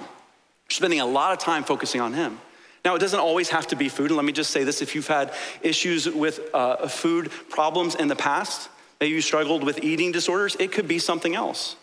Spending 0.69 1.01
a 1.01 1.05
lot 1.05 1.33
of 1.33 1.39
time 1.39 1.63
focusing 1.63 1.99
on 1.99 2.13
Him. 2.13 2.39
Now, 2.85 2.93
it 2.93 2.99
doesn't 2.99 3.19
always 3.19 3.49
have 3.49 3.65
to 3.67 3.75
be 3.75 3.89
food. 3.89 4.11
And 4.11 4.15
let 4.15 4.25
me 4.25 4.31
just 4.31 4.51
say 4.51 4.63
this 4.63 4.83
if 4.83 4.93
you've 4.93 5.07
had 5.07 5.33
issues 5.63 6.07
with 6.07 6.39
uh, 6.53 6.87
food 6.87 7.31
problems 7.49 7.95
in 7.95 8.07
the 8.07 8.15
past, 8.15 8.69
maybe 9.01 9.15
you 9.15 9.21
struggled 9.21 9.63
with 9.63 9.83
eating 9.83 10.11
disorders, 10.11 10.55
it 10.59 10.71
could 10.71 10.87
be 10.87 10.99
something 10.99 11.35
else. 11.35 11.75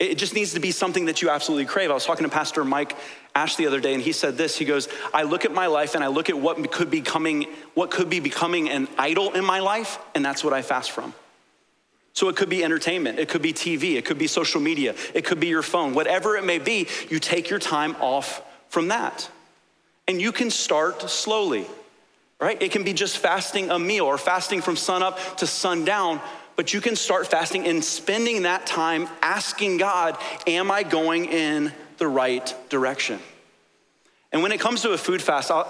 It 0.00 0.16
just 0.16 0.34
needs 0.34 0.54
to 0.54 0.60
be 0.60 0.72
something 0.72 1.04
that 1.04 1.20
you 1.22 1.28
absolutely 1.28 1.66
crave. 1.66 1.90
I 1.90 1.94
was 1.94 2.06
talking 2.06 2.24
to 2.24 2.30
Pastor 2.30 2.64
Mike 2.64 2.96
Ash 3.34 3.56
the 3.56 3.66
other 3.66 3.80
day, 3.80 3.92
and 3.92 4.02
he 4.02 4.12
said 4.12 4.36
this. 4.36 4.56
He 4.56 4.64
goes, 4.64 4.88
I 5.12 5.22
look 5.22 5.44
at 5.44 5.52
my 5.52 5.66
life 5.66 5.94
and 5.94 6.02
I 6.02 6.08
look 6.08 6.30
at 6.30 6.38
what 6.38 6.72
could 6.72 6.90
be 6.90 7.02
coming, 7.02 7.46
what 7.74 7.90
could 7.90 8.08
be 8.10 8.18
becoming 8.18 8.70
an 8.70 8.88
idol 8.98 9.32
in 9.32 9.44
my 9.44 9.60
life, 9.60 9.98
and 10.14 10.24
that's 10.24 10.42
what 10.42 10.54
I 10.54 10.62
fast 10.62 10.90
from. 10.90 11.12
So 12.14 12.28
it 12.28 12.36
could 12.36 12.48
be 12.48 12.64
entertainment, 12.64 13.18
it 13.18 13.28
could 13.28 13.42
be 13.42 13.52
TV, 13.52 13.96
it 13.96 14.04
could 14.04 14.18
be 14.18 14.26
social 14.26 14.60
media, 14.60 14.96
it 15.14 15.24
could 15.24 15.38
be 15.38 15.46
your 15.46 15.62
phone, 15.62 15.94
whatever 15.94 16.36
it 16.36 16.44
may 16.44 16.58
be, 16.58 16.88
you 17.08 17.20
take 17.20 17.50
your 17.50 17.60
time 17.60 17.94
off 18.00 18.42
from 18.68 18.88
that. 18.88 19.30
And 20.10 20.20
you 20.20 20.32
can 20.32 20.50
start 20.50 21.08
slowly, 21.08 21.64
right? 22.40 22.60
It 22.60 22.72
can 22.72 22.82
be 22.82 22.92
just 22.92 23.18
fasting 23.18 23.70
a 23.70 23.78
meal 23.78 24.06
or 24.06 24.18
fasting 24.18 24.60
from 24.60 24.74
sunup 24.74 25.36
to 25.36 25.46
sundown, 25.46 26.20
but 26.56 26.74
you 26.74 26.80
can 26.80 26.96
start 26.96 27.28
fasting 27.28 27.68
and 27.68 27.84
spending 27.84 28.42
that 28.42 28.66
time 28.66 29.06
asking 29.22 29.76
God, 29.76 30.18
Am 30.48 30.68
I 30.68 30.82
going 30.82 31.26
in 31.26 31.70
the 31.98 32.08
right 32.08 32.52
direction? 32.68 33.20
And 34.32 34.42
when 34.42 34.50
it 34.50 34.58
comes 34.58 34.82
to 34.82 34.90
a 34.90 34.98
food 34.98 35.22
fast, 35.22 35.52
I, 35.52 35.64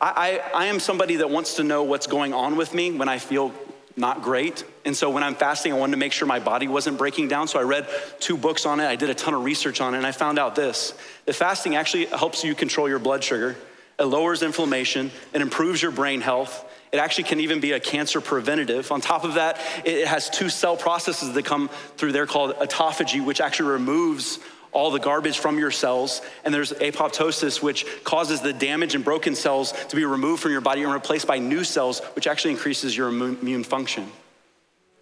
I, 0.00 0.42
I 0.52 0.66
am 0.66 0.80
somebody 0.80 1.14
that 1.16 1.30
wants 1.30 1.54
to 1.54 1.62
know 1.62 1.84
what's 1.84 2.08
going 2.08 2.34
on 2.34 2.56
with 2.56 2.74
me 2.74 2.90
when 2.90 3.08
I 3.08 3.18
feel 3.18 3.54
not 3.96 4.22
great. 4.22 4.64
And 4.84 4.96
so 4.96 5.08
when 5.08 5.22
I'm 5.22 5.36
fasting, 5.36 5.72
I 5.72 5.76
wanted 5.76 5.92
to 5.92 5.98
make 5.98 6.12
sure 6.12 6.26
my 6.26 6.40
body 6.40 6.66
wasn't 6.66 6.98
breaking 6.98 7.28
down. 7.28 7.46
So 7.46 7.60
I 7.60 7.62
read 7.62 7.86
two 8.18 8.36
books 8.36 8.66
on 8.66 8.80
it. 8.80 8.86
I 8.86 8.96
did 8.96 9.08
a 9.08 9.14
ton 9.14 9.34
of 9.34 9.44
research 9.44 9.80
on 9.80 9.94
it, 9.94 9.98
and 9.98 10.06
I 10.06 10.12
found 10.12 10.38
out 10.38 10.56
this 10.56 10.94
that 11.26 11.34
fasting 11.34 11.76
actually 11.76 12.06
helps 12.06 12.42
you 12.42 12.56
control 12.56 12.88
your 12.88 12.98
blood 12.98 13.22
sugar, 13.22 13.56
it 13.98 14.04
lowers 14.04 14.42
inflammation, 14.42 15.10
it 15.32 15.42
improves 15.42 15.82
your 15.82 15.90
brain 15.90 16.20
health, 16.20 16.64
it 16.92 16.98
actually 16.98 17.24
can 17.24 17.40
even 17.40 17.60
be 17.60 17.72
a 17.72 17.80
cancer 17.80 18.20
preventative. 18.20 18.90
On 18.92 19.00
top 19.00 19.24
of 19.24 19.34
that, 19.34 19.60
it 19.84 20.06
has 20.06 20.30
two 20.30 20.48
cell 20.48 20.76
processes 20.76 21.34
that 21.34 21.44
come 21.44 21.68
through 21.96 22.12
there 22.12 22.26
called 22.26 22.54
autophagy, 22.56 23.24
which 23.24 23.40
actually 23.40 23.70
removes 23.70 24.38
all 24.72 24.90
the 24.90 24.98
garbage 24.98 25.38
from 25.38 25.58
your 25.58 25.70
cells. 25.70 26.22
And 26.44 26.54
there's 26.54 26.72
apoptosis, 26.72 27.62
which 27.62 27.86
causes 28.04 28.40
the 28.40 28.52
damaged 28.52 28.94
and 28.94 29.04
broken 29.04 29.34
cells 29.34 29.72
to 29.88 29.96
be 29.96 30.04
removed 30.04 30.42
from 30.42 30.52
your 30.52 30.60
body 30.60 30.82
and 30.82 30.92
replaced 30.92 31.26
by 31.26 31.38
new 31.38 31.64
cells, 31.64 32.00
which 32.14 32.26
actually 32.26 32.52
increases 32.52 32.96
your 32.96 33.08
immune 33.08 33.64
function. 33.64 34.10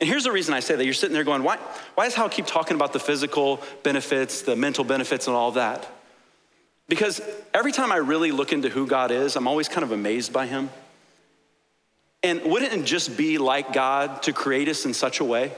And 0.00 0.08
here's 0.08 0.24
the 0.24 0.32
reason 0.32 0.54
I 0.54 0.60
say 0.60 0.76
that. 0.76 0.84
You're 0.84 0.94
sitting 0.94 1.14
there 1.14 1.24
going, 1.24 1.42
why, 1.42 1.56
why 1.94 2.04
does 2.04 2.14
Hal 2.14 2.28
keep 2.28 2.46
talking 2.46 2.74
about 2.74 2.92
the 2.92 3.00
physical 3.00 3.62
benefits, 3.82 4.42
the 4.42 4.56
mental 4.56 4.84
benefits, 4.84 5.26
and 5.26 5.34
all 5.34 5.52
that? 5.52 5.90
Because 6.88 7.20
every 7.52 7.72
time 7.72 7.90
I 7.90 7.96
really 7.96 8.30
look 8.30 8.52
into 8.52 8.68
who 8.68 8.86
God 8.86 9.10
is, 9.10 9.36
I'm 9.36 9.48
always 9.48 9.68
kind 9.68 9.82
of 9.82 9.92
amazed 9.92 10.32
by 10.32 10.46
him. 10.46 10.70
And 12.22 12.42
wouldn't 12.44 12.72
it 12.72 12.84
just 12.84 13.16
be 13.16 13.38
like 13.38 13.72
God 13.72 14.22
to 14.24 14.32
create 14.32 14.68
us 14.68 14.84
in 14.84 14.94
such 14.94 15.20
a 15.20 15.24
way 15.24 15.52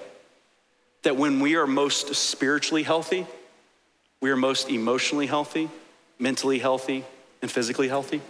that 1.02 1.16
when 1.16 1.40
we 1.40 1.56
are 1.56 1.66
most 1.66 2.14
spiritually 2.14 2.82
healthy, 2.82 3.26
we 4.20 4.30
are 4.30 4.36
most 4.36 4.68
emotionally 4.68 5.26
healthy, 5.26 5.70
mentally 6.18 6.58
healthy, 6.58 7.04
and 7.40 7.50
physically 7.50 7.88
healthy? 7.88 8.20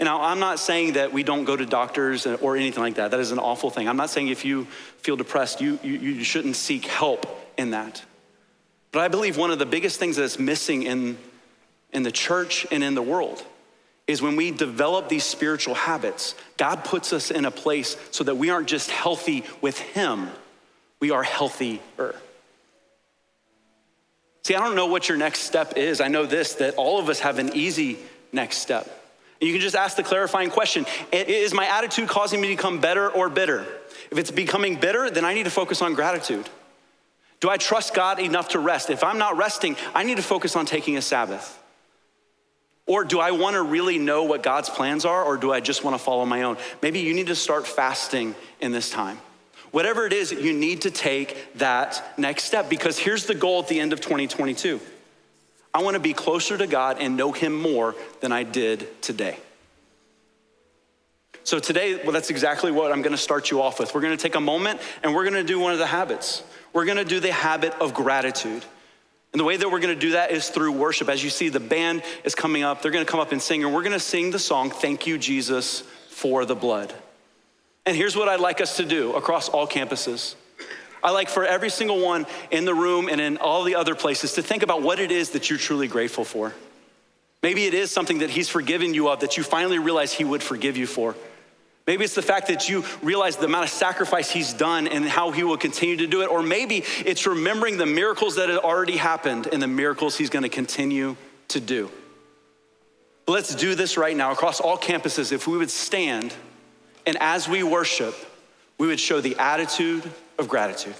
And 0.00 0.06
now, 0.06 0.20
I'm 0.22 0.40
not 0.40 0.58
saying 0.58 0.94
that 0.94 1.12
we 1.12 1.22
don't 1.22 1.44
go 1.44 1.54
to 1.54 1.64
doctors 1.64 2.26
or 2.26 2.56
anything 2.56 2.82
like 2.82 2.96
that. 2.96 3.12
That 3.12 3.20
is 3.20 3.30
an 3.30 3.38
awful 3.38 3.70
thing. 3.70 3.88
I'm 3.88 3.96
not 3.96 4.10
saying 4.10 4.28
if 4.28 4.44
you 4.44 4.64
feel 4.98 5.16
depressed, 5.16 5.60
you, 5.60 5.78
you, 5.82 5.92
you 5.92 6.24
shouldn't 6.24 6.56
seek 6.56 6.86
help 6.86 7.26
in 7.56 7.70
that. 7.70 8.02
But 8.96 9.02
I 9.02 9.08
believe 9.08 9.36
one 9.36 9.50
of 9.50 9.58
the 9.58 9.66
biggest 9.66 9.98
things 9.98 10.16
that's 10.16 10.38
missing 10.38 10.84
in, 10.84 11.18
in 11.92 12.02
the 12.02 12.10
church 12.10 12.66
and 12.70 12.82
in 12.82 12.94
the 12.94 13.02
world 13.02 13.44
is 14.06 14.22
when 14.22 14.36
we 14.36 14.50
develop 14.50 15.10
these 15.10 15.22
spiritual 15.22 15.74
habits, 15.74 16.34
God 16.56 16.82
puts 16.82 17.12
us 17.12 17.30
in 17.30 17.44
a 17.44 17.50
place 17.50 17.98
so 18.10 18.24
that 18.24 18.36
we 18.36 18.48
aren't 18.48 18.68
just 18.68 18.90
healthy 18.90 19.44
with 19.60 19.78
Him, 19.78 20.30
we 20.98 21.10
are 21.10 21.22
healthier. 21.22 22.14
See, 24.44 24.54
I 24.54 24.60
don't 24.60 24.74
know 24.74 24.86
what 24.86 25.10
your 25.10 25.18
next 25.18 25.40
step 25.40 25.76
is. 25.76 26.00
I 26.00 26.08
know 26.08 26.24
this 26.24 26.54
that 26.54 26.76
all 26.76 26.98
of 26.98 27.10
us 27.10 27.20
have 27.20 27.38
an 27.38 27.54
easy 27.54 27.98
next 28.32 28.60
step. 28.60 28.88
You 29.42 29.52
can 29.52 29.60
just 29.60 29.76
ask 29.76 29.98
the 29.98 30.04
clarifying 30.04 30.48
question 30.48 30.86
Is 31.12 31.52
my 31.52 31.66
attitude 31.66 32.08
causing 32.08 32.40
me 32.40 32.48
to 32.48 32.56
become 32.56 32.80
better 32.80 33.10
or 33.10 33.28
bitter? 33.28 33.66
If 34.10 34.16
it's 34.16 34.30
becoming 34.30 34.76
bitter, 34.76 35.10
then 35.10 35.26
I 35.26 35.34
need 35.34 35.44
to 35.44 35.50
focus 35.50 35.82
on 35.82 35.92
gratitude. 35.92 36.48
Do 37.46 37.50
I 37.50 37.58
trust 37.58 37.94
God 37.94 38.18
enough 38.18 38.48
to 38.48 38.58
rest? 38.58 38.90
If 38.90 39.04
I'm 39.04 39.18
not 39.18 39.36
resting, 39.36 39.76
I 39.94 40.02
need 40.02 40.16
to 40.16 40.22
focus 40.24 40.56
on 40.56 40.66
taking 40.66 40.96
a 40.96 41.00
Sabbath. 41.00 41.62
Or 42.86 43.04
do 43.04 43.20
I 43.20 43.30
want 43.30 43.54
to 43.54 43.62
really 43.62 43.98
know 43.98 44.24
what 44.24 44.42
God's 44.42 44.68
plans 44.68 45.04
are, 45.04 45.22
or 45.22 45.36
do 45.36 45.52
I 45.52 45.60
just 45.60 45.84
want 45.84 45.96
to 45.96 46.02
follow 46.02 46.26
my 46.26 46.42
own? 46.42 46.56
Maybe 46.82 46.98
you 46.98 47.14
need 47.14 47.28
to 47.28 47.36
start 47.36 47.64
fasting 47.68 48.34
in 48.60 48.72
this 48.72 48.90
time. 48.90 49.20
Whatever 49.70 50.06
it 50.06 50.12
is, 50.12 50.32
you 50.32 50.52
need 50.52 50.80
to 50.80 50.90
take 50.90 51.54
that 51.58 52.18
next 52.18 52.46
step 52.46 52.68
because 52.68 52.98
here's 52.98 53.26
the 53.26 53.34
goal 53.36 53.60
at 53.60 53.68
the 53.68 53.78
end 53.78 53.92
of 53.92 54.00
2022 54.00 54.80
I 55.72 55.84
want 55.84 55.94
to 55.94 56.00
be 56.00 56.14
closer 56.14 56.58
to 56.58 56.66
God 56.66 56.96
and 56.98 57.16
know 57.16 57.30
Him 57.30 57.56
more 57.56 57.94
than 58.22 58.32
I 58.32 58.42
did 58.42 59.00
today. 59.02 59.38
So, 61.44 61.60
today, 61.60 62.02
well, 62.02 62.10
that's 62.10 62.30
exactly 62.30 62.72
what 62.72 62.90
I'm 62.90 63.02
going 63.02 63.14
to 63.14 63.22
start 63.22 63.52
you 63.52 63.62
off 63.62 63.78
with. 63.78 63.94
We're 63.94 64.00
going 64.00 64.16
to 64.16 64.20
take 64.20 64.34
a 64.34 64.40
moment 64.40 64.80
and 65.04 65.14
we're 65.14 65.22
going 65.22 65.34
to 65.34 65.44
do 65.44 65.60
one 65.60 65.72
of 65.72 65.78
the 65.78 65.86
habits. 65.86 66.42
We're 66.76 66.84
to 66.84 67.06
do 67.06 67.20
the 67.20 67.32
habit 67.32 67.72
of 67.80 67.94
gratitude. 67.94 68.62
And 69.32 69.40
the 69.40 69.44
way 69.44 69.56
that 69.56 69.70
we're 69.70 69.80
gonna 69.80 69.94
do 69.94 70.10
that 70.10 70.30
is 70.30 70.50
through 70.50 70.72
worship. 70.72 71.08
As 71.08 71.24
you 71.24 71.30
see, 71.30 71.48
the 71.48 71.58
band 71.58 72.02
is 72.22 72.34
coming 72.34 72.64
up. 72.64 72.82
They're 72.82 72.90
gonna 72.90 73.06
come 73.06 73.18
up 73.18 73.32
and 73.32 73.40
sing, 73.40 73.64
and 73.64 73.72
we're 73.72 73.82
gonna 73.82 73.98
sing 73.98 74.30
the 74.30 74.38
song, 74.38 74.68
Thank 74.68 75.06
You, 75.06 75.16
Jesus, 75.16 75.84
for 76.10 76.44
the 76.44 76.54
Blood. 76.54 76.92
And 77.86 77.96
here's 77.96 78.14
what 78.14 78.28
I'd 78.28 78.40
like 78.40 78.60
us 78.60 78.76
to 78.76 78.84
do 78.84 79.14
across 79.14 79.48
all 79.48 79.66
campuses. 79.66 80.34
I 81.02 81.12
like 81.12 81.30
for 81.30 81.46
every 81.46 81.70
single 81.70 81.98
one 81.98 82.26
in 82.50 82.66
the 82.66 82.74
room 82.74 83.08
and 83.08 83.22
in 83.22 83.38
all 83.38 83.64
the 83.64 83.76
other 83.76 83.94
places 83.94 84.34
to 84.34 84.42
think 84.42 84.62
about 84.62 84.82
what 84.82 85.00
it 85.00 85.10
is 85.10 85.30
that 85.30 85.48
you're 85.48 85.58
truly 85.58 85.88
grateful 85.88 86.26
for. 86.26 86.52
Maybe 87.42 87.64
it 87.64 87.72
is 87.72 87.90
something 87.90 88.18
that 88.18 88.28
He's 88.28 88.50
forgiven 88.50 88.92
you 88.92 89.08
of 89.08 89.20
that 89.20 89.38
you 89.38 89.44
finally 89.44 89.78
realize 89.78 90.12
He 90.12 90.24
would 90.24 90.42
forgive 90.42 90.76
you 90.76 90.86
for. 90.86 91.14
Maybe 91.86 92.04
it's 92.04 92.16
the 92.16 92.22
fact 92.22 92.48
that 92.48 92.68
you 92.68 92.84
realize 93.00 93.36
the 93.36 93.44
amount 93.44 93.64
of 93.64 93.70
sacrifice 93.70 94.30
he's 94.30 94.52
done 94.52 94.88
and 94.88 95.04
how 95.04 95.30
he 95.30 95.44
will 95.44 95.56
continue 95.56 95.96
to 95.98 96.06
do 96.06 96.22
it. 96.22 96.26
Or 96.26 96.42
maybe 96.42 96.82
it's 97.04 97.26
remembering 97.26 97.76
the 97.76 97.86
miracles 97.86 98.36
that 98.36 98.48
had 98.48 98.58
already 98.58 98.96
happened 98.96 99.46
and 99.46 99.62
the 99.62 99.68
miracles 99.68 100.16
he's 100.16 100.30
going 100.30 100.42
to 100.42 100.48
continue 100.48 101.16
to 101.48 101.60
do. 101.60 101.90
But 103.24 103.32
let's 103.32 103.54
do 103.54 103.76
this 103.76 103.96
right 103.96 104.16
now 104.16 104.32
across 104.32 104.60
all 104.60 104.76
campuses. 104.76 105.30
If 105.30 105.46
we 105.46 105.56
would 105.56 105.70
stand 105.70 106.34
and 107.06 107.16
as 107.20 107.48
we 107.48 107.62
worship, 107.62 108.14
we 108.78 108.88
would 108.88 109.00
show 109.00 109.20
the 109.20 109.36
attitude 109.38 110.10
of 110.38 110.48
gratitude. 110.48 110.94